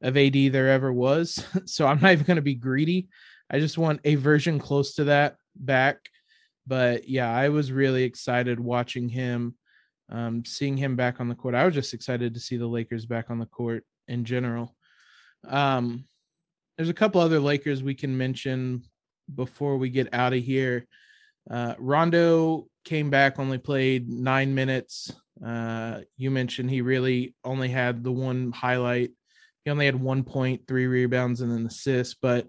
of 0.02 0.16
AD 0.16 0.52
there 0.52 0.68
ever 0.68 0.92
was. 0.92 1.44
So 1.66 1.86
I'm 1.86 2.00
not 2.00 2.12
even 2.12 2.26
going 2.26 2.36
to 2.36 2.42
be 2.42 2.54
greedy. 2.54 3.08
I 3.50 3.60
just 3.60 3.78
want 3.78 4.00
a 4.04 4.14
version 4.16 4.58
close 4.58 4.94
to 4.94 5.04
that 5.04 5.36
back. 5.56 5.98
But 6.66 7.08
yeah, 7.08 7.34
I 7.34 7.48
was 7.48 7.72
really 7.72 8.04
excited 8.04 8.60
watching 8.60 9.08
him, 9.08 9.54
um, 10.10 10.44
seeing 10.44 10.76
him 10.76 10.96
back 10.96 11.20
on 11.20 11.28
the 11.28 11.34
court. 11.34 11.54
I 11.54 11.64
was 11.64 11.74
just 11.74 11.94
excited 11.94 12.34
to 12.34 12.40
see 12.40 12.56
the 12.56 12.66
Lakers 12.66 13.06
back 13.06 13.30
on 13.30 13.38
the 13.38 13.46
court 13.46 13.84
in 14.06 14.24
general. 14.24 14.76
Um, 15.46 16.04
there's 16.76 16.90
a 16.90 16.94
couple 16.94 17.20
other 17.20 17.40
Lakers 17.40 17.82
we 17.82 17.94
can 17.94 18.16
mention 18.16 18.82
before 19.34 19.78
we 19.78 19.88
get 19.88 20.12
out 20.12 20.32
of 20.32 20.42
here. 20.42 20.86
Uh, 21.50 21.74
Rondo 21.78 22.68
came 22.84 23.10
back, 23.10 23.38
only 23.38 23.58
played 23.58 24.08
nine 24.08 24.54
minutes. 24.54 25.12
Uh, 25.44 26.00
you 26.16 26.30
mentioned 26.30 26.70
he 26.70 26.82
really 26.82 27.34
only 27.44 27.68
had 27.68 28.04
the 28.04 28.12
one 28.12 28.52
highlight 28.52 29.10
he 29.68 29.70
only 29.70 29.84
had 29.84 30.00
one 30.00 30.24
point, 30.24 30.66
three 30.66 30.86
rebounds, 30.86 31.42
and 31.42 31.52
an 31.52 31.66
assist, 31.66 32.22
but 32.22 32.46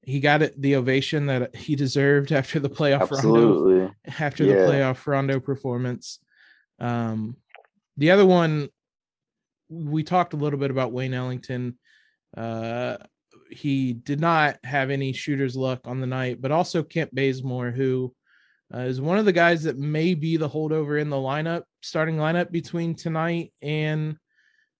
he 0.00 0.18
got 0.18 0.40
it 0.40 0.58
the 0.58 0.76
ovation 0.76 1.26
that 1.26 1.54
he 1.54 1.76
deserved 1.76 2.32
after 2.32 2.58
the 2.58 2.70
playoff 2.70 3.02
Absolutely. 3.02 3.80
Rondo 3.80 3.94
after 4.18 4.44
yeah. 4.44 4.54
the 4.54 4.60
playoff 4.60 5.06
Rondo 5.06 5.40
performance. 5.40 6.20
Um, 6.80 7.36
the 7.98 8.12
other 8.12 8.24
one, 8.24 8.70
we 9.68 10.02
talked 10.02 10.32
a 10.32 10.38
little 10.38 10.58
bit 10.58 10.70
about 10.70 10.90
Wayne 10.90 11.12
Ellington. 11.12 11.78
Uh, 12.34 12.96
he 13.50 13.92
did 13.92 14.18
not 14.18 14.56
have 14.64 14.88
any 14.88 15.12
shooter's 15.12 15.54
luck 15.54 15.80
on 15.84 16.00
the 16.00 16.06
night, 16.06 16.40
but 16.40 16.50
also 16.50 16.82
Kent 16.82 17.14
Bazemore, 17.14 17.72
who 17.72 18.14
uh, 18.74 18.78
is 18.78 19.02
one 19.02 19.18
of 19.18 19.26
the 19.26 19.32
guys 19.32 19.64
that 19.64 19.76
may 19.76 20.14
be 20.14 20.38
the 20.38 20.48
holdover 20.48 20.98
in 20.98 21.10
the 21.10 21.16
lineup, 21.16 21.64
starting 21.82 22.16
lineup 22.16 22.50
between 22.50 22.94
tonight 22.94 23.52
and 23.60 24.16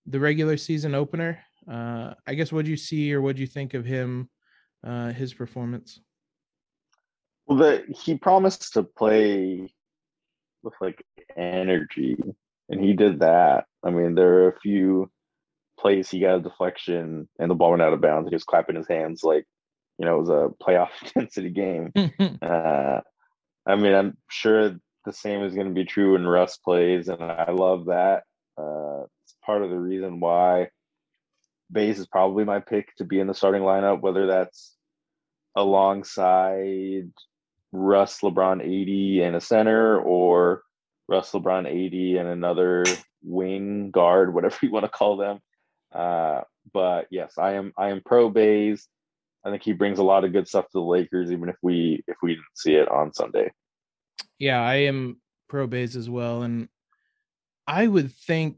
the 0.07 0.19
regular 0.19 0.57
season 0.57 0.95
opener 0.95 1.37
uh, 1.69 2.13
I 2.25 2.33
guess 2.33 2.51
what 2.51 2.65
do 2.65 2.71
you 2.71 2.77
see 2.77 3.13
or 3.13 3.21
what 3.21 3.35
do 3.35 3.41
you 3.41 3.47
think 3.47 3.73
of 3.73 3.85
him, 3.85 4.29
uh, 4.83 5.11
his 5.11 5.33
performance? 5.33 5.99
Well, 7.47 7.57
the, 7.57 7.83
he 7.89 8.17
promised 8.17 8.73
to 8.73 8.83
play 8.83 9.71
with 10.63 10.73
like 10.81 11.03
energy, 11.35 12.17
and 12.69 12.83
he 12.83 12.93
did 12.93 13.19
that. 13.19 13.65
I 13.83 13.89
mean, 13.89 14.15
there 14.15 14.43
are 14.43 14.49
a 14.49 14.59
few 14.59 15.09
plays 15.79 16.09
he 16.09 16.19
got 16.19 16.35
a 16.35 16.41
deflection 16.41 17.27
and 17.39 17.49
the 17.49 17.55
ball 17.55 17.71
went 17.71 17.81
out 17.81 17.93
of 17.93 18.01
bounds. 18.01 18.29
He 18.29 18.35
was 18.35 18.43
clapping 18.43 18.75
his 18.75 18.87
hands 18.87 19.23
like, 19.23 19.45
you 19.97 20.05
know, 20.05 20.17
it 20.17 20.19
was 20.19 20.29
a 20.29 20.63
playoff 20.63 20.89
intensity 21.03 21.49
game. 21.49 21.91
uh, 22.41 22.99
I 23.65 23.75
mean, 23.75 23.93
I'm 23.93 24.17
sure 24.29 24.75
the 25.05 25.13
same 25.13 25.43
is 25.43 25.55
going 25.55 25.67
to 25.67 25.73
be 25.73 25.85
true 25.85 26.13
when 26.13 26.27
Russ 26.27 26.57
plays, 26.57 27.07
and 27.07 27.21
I 27.21 27.51
love 27.51 27.85
that. 27.85 28.23
Uh, 28.57 29.03
it's 29.23 29.35
part 29.45 29.63
of 29.63 29.69
the 29.69 29.79
reason 29.79 30.19
why 30.19 30.69
Baze 31.71 31.99
is 31.99 32.07
probably 32.07 32.45
my 32.45 32.59
pick 32.59 32.95
to 32.95 33.03
be 33.03 33.19
in 33.19 33.27
the 33.27 33.33
starting 33.33 33.61
lineup, 33.61 34.01
whether 34.01 34.27
that's 34.27 34.75
alongside 35.55 37.11
Russ 37.71 38.19
LeBron 38.21 38.61
AD 38.61 39.27
and 39.27 39.35
a 39.35 39.41
center 39.41 39.99
or 39.99 40.63
Russ 41.07 41.31
LeBron 41.31 41.65
AD 41.65 42.19
and 42.19 42.29
another 42.29 42.83
wing 43.23 43.91
guard, 43.91 44.33
whatever 44.33 44.57
you 44.61 44.71
want 44.71 44.85
to 44.85 44.89
call 44.89 45.17
them. 45.17 45.39
Uh, 45.93 46.41
but 46.71 47.07
yes, 47.09 47.33
I 47.37 47.53
am 47.53 47.73
I 47.77 47.89
am 47.89 48.01
pro 48.05 48.29
Baze. 48.29 48.87
I 49.43 49.51
think 49.51 49.63
he 49.63 49.73
brings 49.73 49.99
a 49.99 50.03
lot 50.03 50.25
of 50.25 50.33
good 50.33 50.47
stuff 50.47 50.65
to 50.65 50.79
the 50.79 50.81
Lakers, 50.81 51.31
even 51.31 51.49
if 51.49 51.55
we 51.61 52.03
if 52.07 52.17
we 52.21 52.31
didn't 52.31 52.45
see 52.55 52.75
it 52.75 52.89
on 52.89 53.13
Sunday. 53.13 53.51
Yeah, 54.37 54.61
I 54.61 54.75
am 54.75 55.19
pro 55.47 55.65
Baze 55.65 55.95
as 55.95 56.09
well, 56.09 56.43
and 56.43 56.69
I 57.67 57.87
would 57.87 58.11
think, 58.11 58.57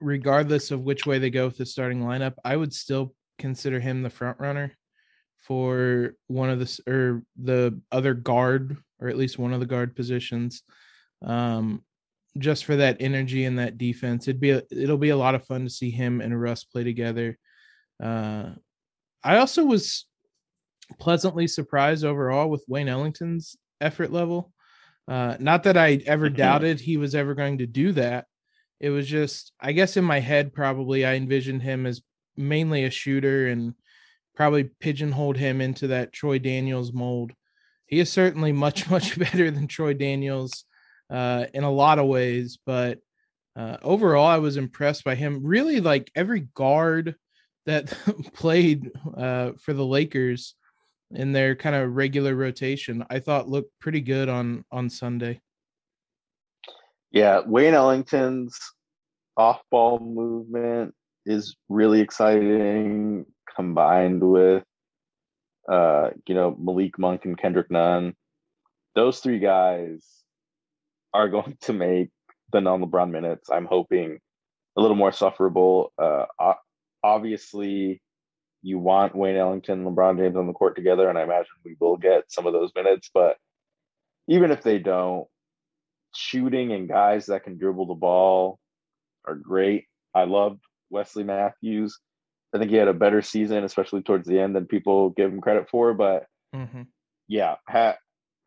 regardless 0.00 0.70
of 0.70 0.82
which 0.82 1.06
way 1.06 1.18
they 1.18 1.30
go 1.30 1.46
with 1.46 1.56
the 1.56 1.66
starting 1.66 2.00
lineup, 2.00 2.34
I 2.44 2.56
would 2.56 2.72
still 2.72 3.14
consider 3.38 3.80
him 3.80 4.02
the 4.02 4.10
front 4.10 4.38
runner 4.40 4.72
for 5.38 6.14
one 6.26 6.50
of 6.50 6.58
the 6.58 6.80
or 6.90 7.22
the 7.36 7.80
other 7.92 8.14
guard, 8.14 8.76
or 9.00 9.08
at 9.08 9.16
least 9.16 9.38
one 9.38 9.52
of 9.52 9.60
the 9.60 9.66
guard 9.66 9.94
positions. 9.94 10.62
Um, 11.22 11.82
just 12.38 12.64
for 12.64 12.76
that 12.76 12.96
energy 13.00 13.44
and 13.44 13.58
that 13.58 13.78
defense, 13.78 14.26
it'd 14.26 14.40
be 14.40 14.50
a, 14.50 14.62
it'll 14.70 14.98
be 14.98 15.10
a 15.10 15.16
lot 15.16 15.34
of 15.34 15.46
fun 15.46 15.64
to 15.64 15.70
see 15.70 15.90
him 15.90 16.20
and 16.20 16.40
Russ 16.40 16.64
play 16.64 16.82
together. 16.82 17.38
Uh, 18.02 18.50
I 19.22 19.36
also 19.38 19.64
was 19.64 20.06
pleasantly 20.98 21.46
surprised 21.46 22.04
overall 22.04 22.48
with 22.48 22.64
Wayne 22.68 22.88
Ellington's 22.88 23.56
effort 23.80 24.12
level. 24.12 24.52
Uh, 25.06 25.36
not 25.38 25.62
that 25.64 25.76
I 25.76 26.02
ever 26.06 26.28
doubted 26.30 26.80
he 26.80 26.96
was 26.96 27.14
ever 27.14 27.34
going 27.34 27.58
to 27.58 27.66
do 27.66 27.92
that. 27.92 28.26
It 28.80 28.90
was 28.90 29.06
just, 29.06 29.52
I 29.60 29.72
guess, 29.72 29.96
in 29.96 30.04
my 30.04 30.20
head, 30.20 30.52
probably 30.52 31.04
I 31.04 31.14
envisioned 31.14 31.62
him 31.62 31.86
as 31.86 32.02
mainly 32.36 32.84
a 32.84 32.90
shooter 32.90 33.48
and 33.48 33.74
probably 34.34 34.64
pigeonholed 34.64 35.36
him 35.36 35.60
into 35.60 35.88
that 35.88 36.12
Troy 36.12 36.38
Daniels 36.38 36.92
mold. 36.92 37.32
He 37.86 38.00
is 38.00 38.10
certainly 38.10 38.52
much, 38.52 38.90
much 38.90 39.18
better 39.18 39.50
than 39.50 39.68
Troy 39.68 39.94
Daniels 39.94 40.64
uh, 41.10 41.46
in 41.54 41.64
a 41.64 41.70
lot 41.70 41.98
of 41.98 42.06
ways, 42.06 42.58
but 42.64 42.98
uh, 43.56 43.76
overall, 43.82 44.26
I 44.26 44.38
was 44.38 44.56
impressed 44.56 45.04
by 45.04 45.14
him. 45.14 45.40
Really, 45.44 45.80
like 45.80 46.10
every 46.14 46.48
guard 46.54 47.14
that 47.66 47.86
played 48.34 48.90
uh, 49.16 49.52
for 49.60 49.72
the 49.72 49.84
Lakers 49.84 50.54
in 51.12 51.32
their 51.32 51.54
kind 51.54 51.76
of 51.76 51.94
regular 51.94 52.34
rotation, 52.34 53.04
I 53.08 53.20
thought 53.20 53.48
looked 53.48 53.78
pretty 53.78 54.00
good 54.00 54.28
on 54.28 54.64
on 54.72 54.90
Sunday. 54.90 55.40
Yeah, 57.14 57.42
Wayne 57.46 57.74
Ellington's 57.74 58.58
off-ball 59.36 60.00
movement 60.00 60.96
is 61.24 61.54
really 61.68 62.00
exciting, 62.00 63.24
combined 63.54 64.20
with 64.20 64.64
uh, 65.70 66.10
you 66.26 66.34
know 66.34 66.56
Malik 66.58 66.98
Monk 66.98 67.24
and 67.24 67.38
Kendrick 67.38 67.70
Nunn. 67.70 68.16
Those 68.96 69.20
three 69.20 69.38
guys 69.38 70.04
are 71.14 71.28
going 71.36 71.56
to 71.62 71.72
make 71.72 72.10
the 72.52 72.60
non-LeBron 72.60 73.12
minutes. 73.12 73.48
I'm 73.48 73.66
hoping 73.66 74.18
a 74.76 74.80
little 74.80 74.96
more 74.96 75.12
sufferable. 75.12 75.92
Uh, 75.96 76.24
obviously, 77.04 78.02
you 78.60 78.80
want 78.80 79.14
Wayne 79.14 79.36
Ellington 79.36 79.86
and 79.86 79.96
LeBron 79.96 80.18
James 80.18 80.36
on 80.36 80.48
the 80.48 80.52
court 80.52 80.74
together, 80.74 81.08
and 81.08 81.16
I 81.16 81.22
imagine 81.22 81.46
we 81.64 81.76
will 81.78 81.96
get 81.96 82.24
some 82.32 82.48
of 82.48 82.52
those 82.52 82.72
minutes. 82.74 83.08
But 83.14 83.36
even 84.26 84.50
if 84.50 84.64
they 84.64 84.80
don't, 84.80 85.28
shooting 86.16 86.72
and 86.72 86.88
guys 86.88 87.26
that 87.26 87.44
can 87.44 87.58
dribble 87.58 87.86
the 87.86 87.94
ball 87.94 88.58
are 89.26 89.34
great. 89.34 89.84
I 90.14 90.24
loved 90.24 90.60
Wesley 90.90 91.24
Matthews. 91.24 91.98
I 92.54 92.58
think 92.58 92.70
he 92.70 92.76
had 92.76 92.88
a 92.88 92.94
better 92.94 93.20
season, 93.22 93.64
especially 93.64 94.02
towards 94.02 94.28
the 94.28 94.38
end, 94.38 94.54
than 94.54 94.66
people 94.66 95.10
give 95.10 95.32
him 95.32 95.40
credit 95.40 95.68
for. 95.70 95.94
But 95.94 96.26
Mm-hmm. 96.54 96.82
yeah, 97.26 97.56
ha- 97.68 97.96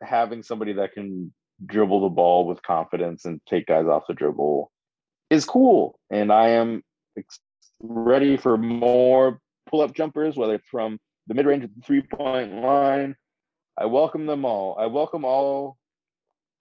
having 0.02 0.42
somebody 0.42 0.72
that 0.74 0.92
can 0.94 1.32
dribble 1.66 2.00
the 2.02 2.08
ball 2.08 2.46
with 2.46 2.62
confidence 2.62 3.24
and 3.26 3.40
take 3.46 3.66
guys 3.66 3.86
off 3.86 4.04
the 4.08 4.14
dribble 4.14 4.70
is 5.30 5.44
cool. 5.44 5.98
And 6.10 6.32
I 6.32 6.50
am 6.50 6.82
ex- 7.18 7.40
ready 7.80 8.36
for 8.38 8.56
more 8.56 9.40
pull 9.68 9.82
up 9.82 9.94
jumpers, 9.94 10.36
whether 10.36 10.54
it's 10.54 10.68
from 10.68 10.98
the 11.26 11.34
mid 11.34 11.44
range 11.46 11.64
of 11.64 11.70
the 11.74 11.82
three 11.82 12.00
point 12.02 12.54
line. 12.62 13.14
I 13.76 13.86
welcome 13.86 14.26
them 14.26 14.44
all. 14.44 14.76
I 14.78 14.86
welcome 14.86 15.24
all, 15.24 15.76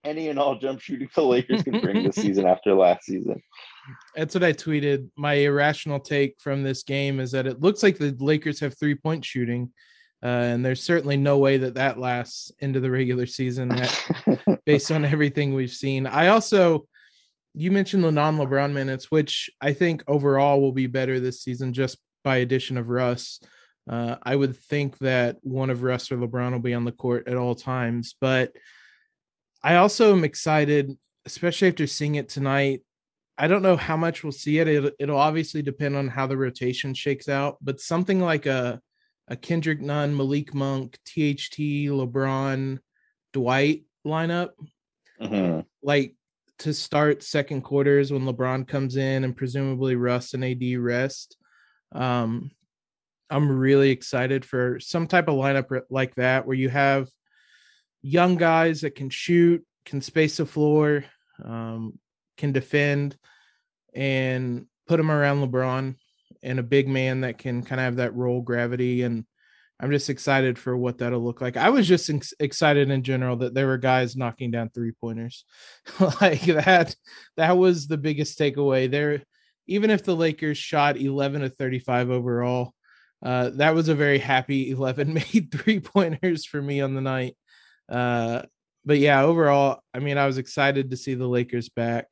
any 0.04 0.30
and 0.30 0.40
all 0.40 0.58
jump 0.58 0.80
shooting 0.80 1.10
the 1.16 1.22
Lakers 1.22 1.64
can 1.64 1.80
bring 1.80 2.04
this 2.04 2.16
season 2.16 2.46
after 2.48 2.74
last 2.74 3.06
season. 3.06 3.42
That's 4.16 4.34
what 4.34 4.44
I 4.44 4.54
tweeted. 4.54 5.10
My 5.16 5.34
irrational 5.34 6.00
take 6.00 6.36
from 6.40 6.64
this 6.64 6.84
game 6.84 7.20
is 7.20 7.32
that 7.32 7.48
it 7.48 7.62
looks 7.62 7.84
like 7.84 7.98
the 7.98 8.16
Lakers 8.20 8.60
have 8.60 8.78
three 8.78 8.96
point 8.96 9.24
shooting, 9.24 9.72
uh, 10.24 10.28
and 10.28 10.66
there's 10.66 10.84
certainly 10.84 11.18
no 11.18 11.38
way 11.38 11.58
that 11.58 11.76
that 11.76 12.00
lasts 12.00 12.52
into 12.60 12.80
the 12.80 12.92
regular 12.92 13.26
season 13.26 13.70
that- 13.70 14.62
based 14.66 14.92
on 14.92 15.06
everything 15.06 15.54
we've 15.54 15.72
seen. 15.72 16.06
I 16.06 16.28
also, 16.28 16.88
you 17.54 17.72
mentioned 17.72 18.04
the 18.04 18.12
non 18.12 18.38
LeBron 18.38 18.74
minutes, 18.74 19.12
which 19.12 19.50
I 19.62 19.74
think 19.74 20.04
overall 20.08 20.62
will 20.62 20.74
be 20.74 20.88
better 20.88 21.20
this 21.20 21.42
season 21.42 21.74
just 21.74 21.98
by 22.24 22.38
addition 22.38 22.78
of 22.78 22.90
Russ. 22.90 23.40
Uh, 23.90 24.18
I 24.22 24.36
would 24.36 24.58
think 24.58 24.98
that 24.98 25.38
one 25.42 25.70
of 25.70 25.82
Russ 25.82 26.12
or 26.12 26.18
LeBron 26.18 26.52
will 26.52 26.60
be 26.60 26.74
on 26.74 26.84
the 26.84 26.92
court 26.92 27.28
at 27.30 27.38
all 27.38 27.56
times, 27.56 28.16
but 28.20 28.52
I 29.64 29.76
also 29.76 30.14
am 30.14 30.24
excited, 30.24 30.98
especially 31.26 31.68
after 31.70 31.88
seeing 31.88 32.16
it 32.16 32.30
tonight. 32.30 32.82
I 33.38 33.48
don't 33.48 33.62
know 33.62 33.78
how 33.78 33.98
much 33.98 34.24
we'll 34.24 34.32
see 34.32 34.60
it. 34.60 34.68
It'll, 34.68 34.92
it'll 35.00 35.18
obviously 35.20 35.62
depend 35.62 35.96
on 35.96 36.08
how 36.08 36.26
the 36.28 36.38
rotation 36.38 36.94
shakes 36.94 37.30
out, 37.30 37.58
but 37.62 37.80
something 37.80 38.20
like 38.20 38.46
a 38.46 38.82
a 39.30 39.36
Kendrick 39.36 39.82
Nunn, 39.82 40.16
Malik 40.16 40.54
Monk, 40.54 40.98
THT, 41.06 41.90
LeBron, 41.90 42.80
Dwight 43.34 43.84
lineup, 44.06 44.52
Mhm. 45.22 45.66
like 45.84 46.16
to 46.60 46.74
start 46.74 47.24
second 47.24 47.62
quarters 47.64 48.10
when 48.10 48.22
LeBron 48.22 48.66
comes 48.66 48.96
in 48.96 49.26
and 49.26 49.36
presumably 49.36 49.98
Russ 49.98 50.34
and 50.34 50.46
AD 50.46 50.78
rest. 50.78 51.36
Um, 51.92 52.52
I'm 53.30 53.50
really 53.60 53.90
excited 53.90 54.46
for 54.46 54.80
some 54.80 55.08
type 55.08 55.28
of 55.28 55.36
lineup 55.36 55.82
like 55.90 56.16
that 56.16 56.48
where 56.48 56.56
you 56.56 56.70
have 56.70 57.10
young 58.08 58.36
guys 58.36 58.82
that 58.82 58.96
can 58.96 59.10
shoot, 59.10 59.64
can 59.86 60.02
space 60.02 60.38
the 60.38 60.46
floor, 60.46 61.04
um, 61.44 62.00
can 62.38 62.52
defend, 62.52 63.18
and 63.94 64.66
put 64.88 64.98
them 64.98 65.12
around 65.12 65.42
LeBron 65.42 65.96
and 66.44 66.60
a 66.60 66.64
big 66.64 66.88
man 66.88 67.22
that 67.22 67.38
can 67.38 67.64
kind 67.64 67.82
of 67.82 67.86
have 67.86 67.96
that 67.98 68.16
roll 68.16 68.42
gravity. 68.42 69.04
And 69.04 69.26
I'm 69.80 69.92
just 69.92 70.10
excited 70.10 70.58
for 70.58 70.76
what 70.76 71.00
that'll 71.00 71.24
look 71.24 71.42
like. 71.42 71.58
I 71.58 71.70
was 71.70 71.88
just 71.88 72.10
ex- 72.10 72.34
excited 72.40 72.90
in 72.90 73.04
general 73.04 73.36
that 73.38 73.54
there 73.54 73.68
were 73.68 73.78
guys 73.78 74.16
knocking 74.16 74.52
down 74.52 74.70
three 74.70 74.92
pointers 74.92 75.46
like 76.22 76.44
that. 76.44 76.96
That 77.36 77.58
was 77.58 77.88
the 77.88 77.98
biggest 77.98 78.40
takeaway 78.40 78.90
there. 78.90 79.24
Even 79.68 79.90
if 79.90 80.04
the 80.04 80.16
Lakers 80.16 80.58
shot 80.58 80.98
11 80.98 81.42
to 81.42 81.50
35 81.50 82.10
overall, 82.10 82.74
uh, 83.24 83.50
that 83.56 83.76
was 83.76 83.90
a 83.90 83.96
very 83.96 84.20
happy 84.20 84.72
11 84.72 85.14
made 85.34 85.50
three 85.52 85.80
pointers 85.80 86.46
for 86.46 86.62
me 86.62 86.82
on 86.82 86.94
the 86.94 87.02
night. 87.02 87.36
Uh, 87.90 88.44
but 88.86 89.00
yeah, 89.00 89.22
overall, 89.24 89.80
I 89.94 90.00
mean, 90.00 90.18
I 90.18 90.26
was 90.26 90.38
excited 90.38 90.92
to 90.92 90.98
see 90.98 91.14
the 91.14 91.28
Lakers 91.28 91.70
back. 91.70 92.08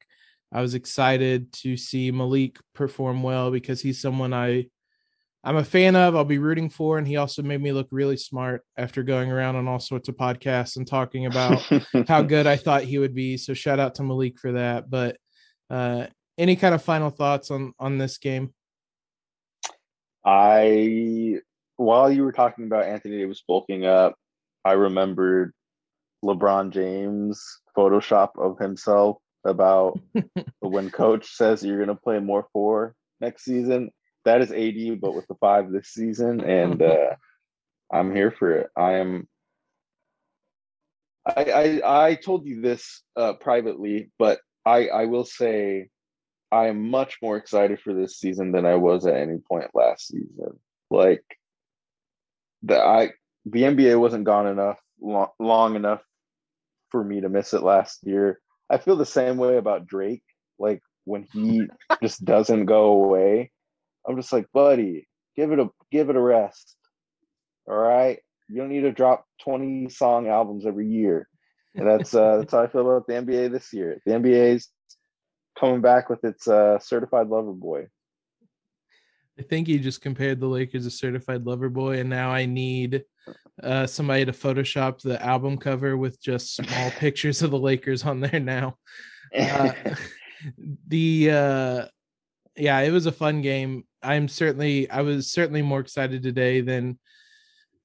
I 0.53 0.61
was 0.61 0.73
excited 0.73 1.51
to 1.53 1.77
see 1.77 2.11
Malik 2.11 2.57
perform 2.73 3.23
well 3.23 3.51
because 3.51 3.81
he's 3.81 4.01
someone 4.01 4.33
I 4.33 4.67
I'm 5.45 5.57
a 5.57 5.63
fan 5.63 5.95
of. 5.95 6.15
I'll 6.15 6.25
be 6.25 6.39
rooting 6.39 6.71
for, 6.71 6.97
and 6.97 7.07
he 7.07 7.17
also 7.17 7.43
made 7.43 7.61
me 7.61 7.71
look 7.71 7.87
really 7.91 8.17
smart 8.17 8.63
after 8.77 9.03
going 9.03 9.31
around 9.31 9.55
on 9.55 9.67
all 9.67 9.79
sorts 9.79 10.09
of 10.09 10.17
podcasts 10.17 10.77
and 10.77 10.87
talking 10.87 11.27
about 11.27 11.61
how 12.07 12.21
good 12.23 12.47
I 12.47 12.55
thought 12.55 12.81
he 12.81 12.97
would 12.97 13.13
be. 13.13 13.37
So 13.37 13.53
shout 13.53 13.79
out 13.79 13.93
to 13.95 14.03
Malik 14.03 14.39
for 14.39 14.53
that. 14.53 14.89
But 14.89 15.17
uh, 15.69 16.07
any 16.39 16.55
kind 16.55 16.73
of 16.73 16.83
final 16.83 17.11
thoughts 17.11 17.51
on 17.51 17.73
on 17.79 17.99
this 17.99 18.17
game? 18.17 18.55
I 20.25 21.41
while 21.77 22.11
you 22.11 22.23
were 22.23 22.31
talking 22.31 22.65
about 22.65 22.85
Anthony 22.85 23.19
Davis 23.19 23.43
bulking 23.47 23.85
up, 23.85 24.15
I 24.63 24.71
remembered 24.71 25.53
LeBron 26.23 26.71
James 26.71 27.59
Photoshop 27.77 28.31
of 28.37 28.57
himself 28.59 29.17
about 29.45 29.99
when 30.59 30.89
coach 30.89 31.31
says 31.35 31.63
you're 31.63 31.79
gonna 31.79 31.95
play 31.95 32.19
more 32.19 32.47
four 32.51 32.95
next 33.19 33.43
season. 33.43 33.91
That 34.25 34.41
is 34.41 34.51
AD, 34.51 34.99
but 35.01 35.13
with 35.13 35.27
the 35.27 35.35
five 35.35 35.71
this 35.71 35.89
season, 35.89 36.41
and 36.41 36.81
uh, 36.81 37.15
I'm 37.91 38.13
here 38.13 38.31
for 38.31 38.51
it. 38.51 38.69
I 38.75 38.93
am. 38.93 39.27
I 41.25 41.43
I, 41.83 42.07
I 42.07 42.15
told 42.15 42.45
you 42.45 42.61
this 42.61 43.03
uh, 43.15 43.33
privately, 43.33 44.11
but 44.17 44.39
I 44.65 44.87
I 44.87 45.05
will 45.05 45.25
say 45.25 45.89
I 46.51 46.67
am 46.67 46.89
much 46.89 47.17
more 47.21 47.37
excited 47.37 47.79
for 47.79 47.93
this 47.93 48.17
season 48.17 48.51
than 48.51 48.65
I 48.65 48.75
was 48.75 49.05
at 49.05 49.15
any 49.15 49.37
point 49.37 49.69
last 49.73 50.07
season. 50.07 50.59
Like 50.89 51.23
the 52.63 52.79
I 52.79 53.11
the 53.45 53.61
NBA 53.61 53.99
wasn't 53.99 54.25
gone 54.25 54.47
enough 54.47 54.79
long, 55.01 55.29
long 55.39 55.75
enough 55.75 56.01
for 56.89 57.03
me 57.03 57.21
to 57.21 57.29
miss 57.29 57.53
it 57.53 57.63
last 57.63 57.99
year. 58.03 58.39
I 58.69 58.77
feel 58.77 58.95
the 58.95 59.05
same 59.05 59.37
way 59.37 59.57
about 59.57 59.87
Drake. 59.87 60.23
Like 60.59 60.81
when 61.05 61.27
he 61.33 61.67
just 62.01 62.23
doesn't 62.23 62.65
go 62.65 63.03
away, 63.03 63.51
I'm 64.07 64.15
just 64.15 64.33
like, 64.33 64.51
buddy, 64.53 65.07
give 65.35 65.51
it 65.51 65.59
a 65.59 65.69
give 65.91 66.09
it 66.09 66.15
a 66.15 66.21
rest. 66.21 66.75
All 67.67 67.75
right, 67.75 68.19
you 68.49 68.57
don't 68.57 68.69
need 68.69 68.81
to 68.81 68.91
drop 68.91 69.25
20 69.41 69.89
song 69.89 70.27
albums 70.27 70.65
every 70.65 70.87
year. 70.87 71.27
And 71.75 71.87
that's 71.87 72.13
uh, 72.13 72.37
that's 72.37 72.53
how 72.53 72.63
I 72.63 72.67
feel 72.67 72.81
about 72.89 73.07
the 73.07 73.13
NBA 73.13 73.51
this 73.51 73.73
year. 73.73 73.99
The 74.05 74.13
NBA's 74.13 74.69
coming 75.59 75.81
back 75.81 76.09
with 76.09 76.23
its 76.23 76.47
uh, 76.47 76.79
certified 76.79 77.27
lover 77.27 77.51
boy. 77.51 77.87
I 79.37 79.41
think 79.41 79.67
he 79.67 79.77
just 79.79 80.01
compared 80.01 80.39
the 80.39 80.47
Lakers 80.47 80.85
to 80.85 80.91
Certified 80.91 81.45
Lover 81.45 81.69
Boy, 81.69 81.99
and 81.99 82.09
now 82.09 82.31
I 82.31 82.45
need 82.45 83.03
uh, 83.61 83.85
somebody 83.85 84.25
to 84.25 84.31
Photoshop 84.31 85.01
the 85.01 85.21
album 85.21 85.57
cover 85.57 85.97
with 85.97 86.21
just 86.21 86.55
small 86.55 86.91
pictures 86.97 87.41
of 87.41 87.51
the 87.51 87.59
Lakers 87.59 88.03
on 88.03 88.19
there 88.21 88.39
now. 88.39 88.77
Uh, 89.37 89.71
the 90.87 91.29
uh, 91.31 91.85
yeah, 92.55 92.79
it 92.79 92.91
was 92.91 93.05
a 93.05 93.11
fun 93.11 93.41
game. 93.41 93.83
I'm 94.01 94.27
certainly 94.27 94.89
I 94.89 95.01
was 95.01 95.31
certainly 95.31 95.61
more 95.61 95.79
excited 95.79 96.23
today 96.23 96.61
than 96.61 96.97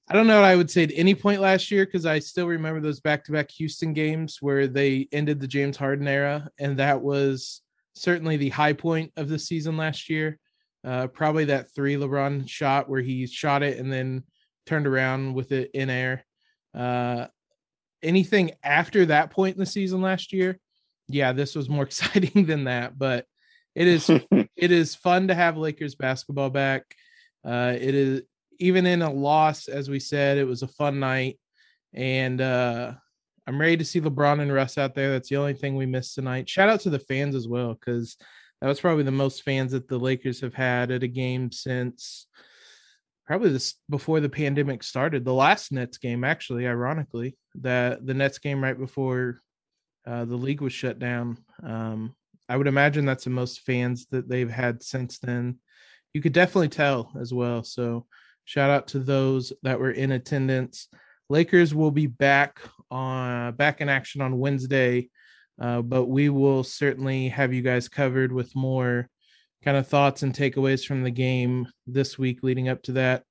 I 0.08 0.14
don't 0.14 0.26
know 0.26 0.40
what 0.40 0.44
I 0.44 0.56
would 0.56 0.70
say 0.70 0.82
at 0.84 0.92
any 0.94 1.14
point 1.14 1.40
last 1.40 1.70
year 1.70 1.84
because 1.86 2.06
I 2.06 2.18
still 2.18 2.48
remember 2.48 2.80
those 2.80 2.98
back-to-back 3.00 3.50
Houston 3.52 3.92
games 3.92 4.38
where 4.40 4.66
they 4.66 5.08
ended 5.12 5.40
the 5.40 5.46
James 5.46 5.76
Harden 5.76 6.08
era, 6.08 6.48
and 6.58 6.76
that 6.78 7.00
was 7.00 7.62
certainly 7.94 8.36
the 8.36 8.48
high 8.48 8.72
point 8.72 9.12
of 9.16 9.28
the 9.28 9.38
season 9.38 9.76
last 9.76 10.08
year. 10.10 10.38
Uh, 10.82 11.06
probably 11.08 11.46
that 11.46 11.70
three 11.74 11.96
LeBron 11.96 12.48
shot 12.48 12.88
where 12.88 13.02
he 13.02 13.26
shot 13.26 13.62
it 13.62 13.78
and 13.78 13.92
then 13.92 14.24
turned 14.66 14.86
around 14.86 15.34
with 15.34 15.52
it 15.52 15.70
in 15.74 15.90
air. 15.90 16.24
Uh, 16.74 17.26
anything 18.02 18.52
after 18.62 19.06
that 19.06 19.30
point 19.30 19.56
in 19.56 19.60
the 19.60 19.66
season 19.66 20.00
last 20.00 20.32
year, 20.32 20.58
yeah, 21.08 21.32
this 21.32 21.54
was 21.54 21.68
more 21.68 21.82
exciting 21.84 22.46
than 22.46 22.64
that. 22.64 22.98
But 22.98 23.26
it 23.74 23.86
is 23.86 24.08
it 24.30 24.70
is 24.70 24.94
fun 24.94 25.28
to 25.28 25.34
have 25.34 25.56
Lakers 25.56 25.94
basketball 25.94 26.50
back. 26.50 26.82
Uh, 27.44 27.74
it 27.78 27.94
is 27.94 28.22
even 28.58 28.86
in 28.86 29.02
a 29.02 29.10
loss, 29.10 29.68
as 29.68 29.88
we 29.88 29.98
said, 29.98 30.36
it 30.36 30.44
was 30.44 30.62
a 30.62 30.68
fun 30.68 31.00
night, 31.00 31.38
and 31.94 32.40
uh, 32.40 32.92
I'm 33.46 33.60
ready 33.60 33.78
to 33.78 33.84
see 33.84 34.00
LeBron 34.00 34.40
and 34.40 34.52
Russ 34.52 34.76
out 34.76 34.94
there. 34.94 35.10
That's 35.10 35.30
the 35.30 35.36
only 35.36 35.54
thing 35.54 35.76
we 35.76 35.86
missed 35.86 36.14
tonight. 36.14 36.48
Shout 36.48 36.68
out 36.68 36.80
to 36.80 36.90
the 36.90 36.98
fans 36.98 37.34
as 37.34 37.48
well, 37.48 37.74
because 37.74 38.16
that 38.60 38.68
was 38.68 38.80
probably 38.80 39.04
the 39.04 39.10
most 39.10 39.42
fans 39.42 39.72
that 39.72 39.88
the 39.88 39.98
Lakers 39.98 40.40
have 40.40 40.54
had 40.54 40.90
at 40.90 41.02
a 41.02 41.08
game 41.08 41.50
since 41.50 42.26
probably 43.26 43.50
this 43.50 43.76
before 43.88 44.20
the 44.20 44.28
pandemic 44.28 44.82
started. 44.82 45.24
The 45.24 45.32
last 45.32 45.72
Nets 45.72 45.98
game, 45.98 46.24
actually, 46.24 46.66
ironically, 46.66 47.36
that 47.56 48.04
the 48.04 48.14
Nets 48.14 48.38
game 48.38 48.62
right 48.62 48.78
before 48.78 49.40
uh, 50.06 50.24
the 50.24 50.36
league 50.36 50.60
was 50.60 50.72
shut 50.72 50.98
down. 50.98 51.38
Um, 51.62 52.14
I 52.48 52.56
would 52.56 52.66
imagine 52.66 53.06
that's 53.06 53.24
the 53.24 53.30
most 53.30 53.60
fans 53.60 54.06
that 54.10 54.28
they've 54.28 54.50
had 54.50 54.82
since 54.82 55.18
then. 55.20 55.58
You 56.12 56.20
could 56.20 56.32
definitely 56.32 56.68
tell 56.68 57.12
as 57.20 57.32
well. 57.32 57.62
So 57.62 58.06
shout 58.44 58.70
out 58.70 58.88
to 58.88 58.98
those 58.98 59.52
that 59.62 59.78
were 59.78 59.92
in 59.92 60.12
attendance. 60.12 60.88
Lakers 61.28 61.74
will 61.74 61.92
be 61.92 62.08
back 62.08 62.60
on 62.90 63.54
back 63.54 63.80
in 63.80 63.88
action 63.88 64.20
on 64.20 64.40
Wednesday 64.40 65.08
uh, 65.60 65.82
but 65.82 66.06
we 66.06 66.28
will 66.28 66.64
certainly 66.64 67.28
have 67.28 67.52
you 67.52 67.62
guys 67.62 67.88
covered 67.88 68.32
with 68.32 68.56
more 68.56 69.08
kind 69.62 69.76
of 69.76 69.86
thoughts 69.86 70.22
and 70.22 70.34
takeaways 70.34 70.86
from 70.86 71.02
the 71.02 71.10
game 71.10 71.68
this 71.86 72.18
week 72.18 72.42
leading 72.42 72.68
up 72.68 72.82
to 72.82 72.92
that. 72.92 73.24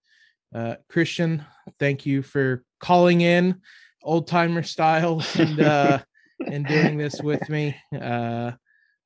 Uh, 0.54 0.76
Christian, 0.90 1.44
thank 1.80 2.06
you 2.06 2.22
for 2.22 2.64
calling 2.80 3.22
in 3.22 3.62
old 4.04 4.28
timer 4.28 4.64
style 4.64 5.24
and 5.36 5.60
uh, 5.60 6.00
and 6.46 6.66
doing 6.68 6.98
this 6.98 7.22
with 7.22 7.48
me. 7.50 7.76
Uh, 8.00 8.52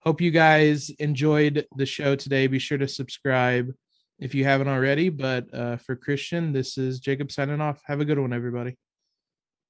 hope 0.02 0.22
you 0.22 0.32
guys 0.32 0.90
enjoyed 1.00 1.66
the 1.78 1.86
show 1.86 2.16
today. 2.16 2.48
Be 2.48 2.60
sure 2.60 2.78
to 2.78 2.88
subscribe 2.88 3.72
if 4.20 4.36
you 4.36 4.44
haven't 4.44 4.68
already. 4.68 5.10
But 5.10 5.54
uh, 5.54 5.78
for 5.78 5.96
Christian, 5.96 6.54
this 6.54 6.78
is 6.78 7.00
Jacob 7.00 7.32
signing 7.32 7.62
off. 7.62 7.82
Have 7.86 8.02
a 8.02 8.06
good 8.06 8.20
one, 8.20 8.34
everybody. 8.34 8.78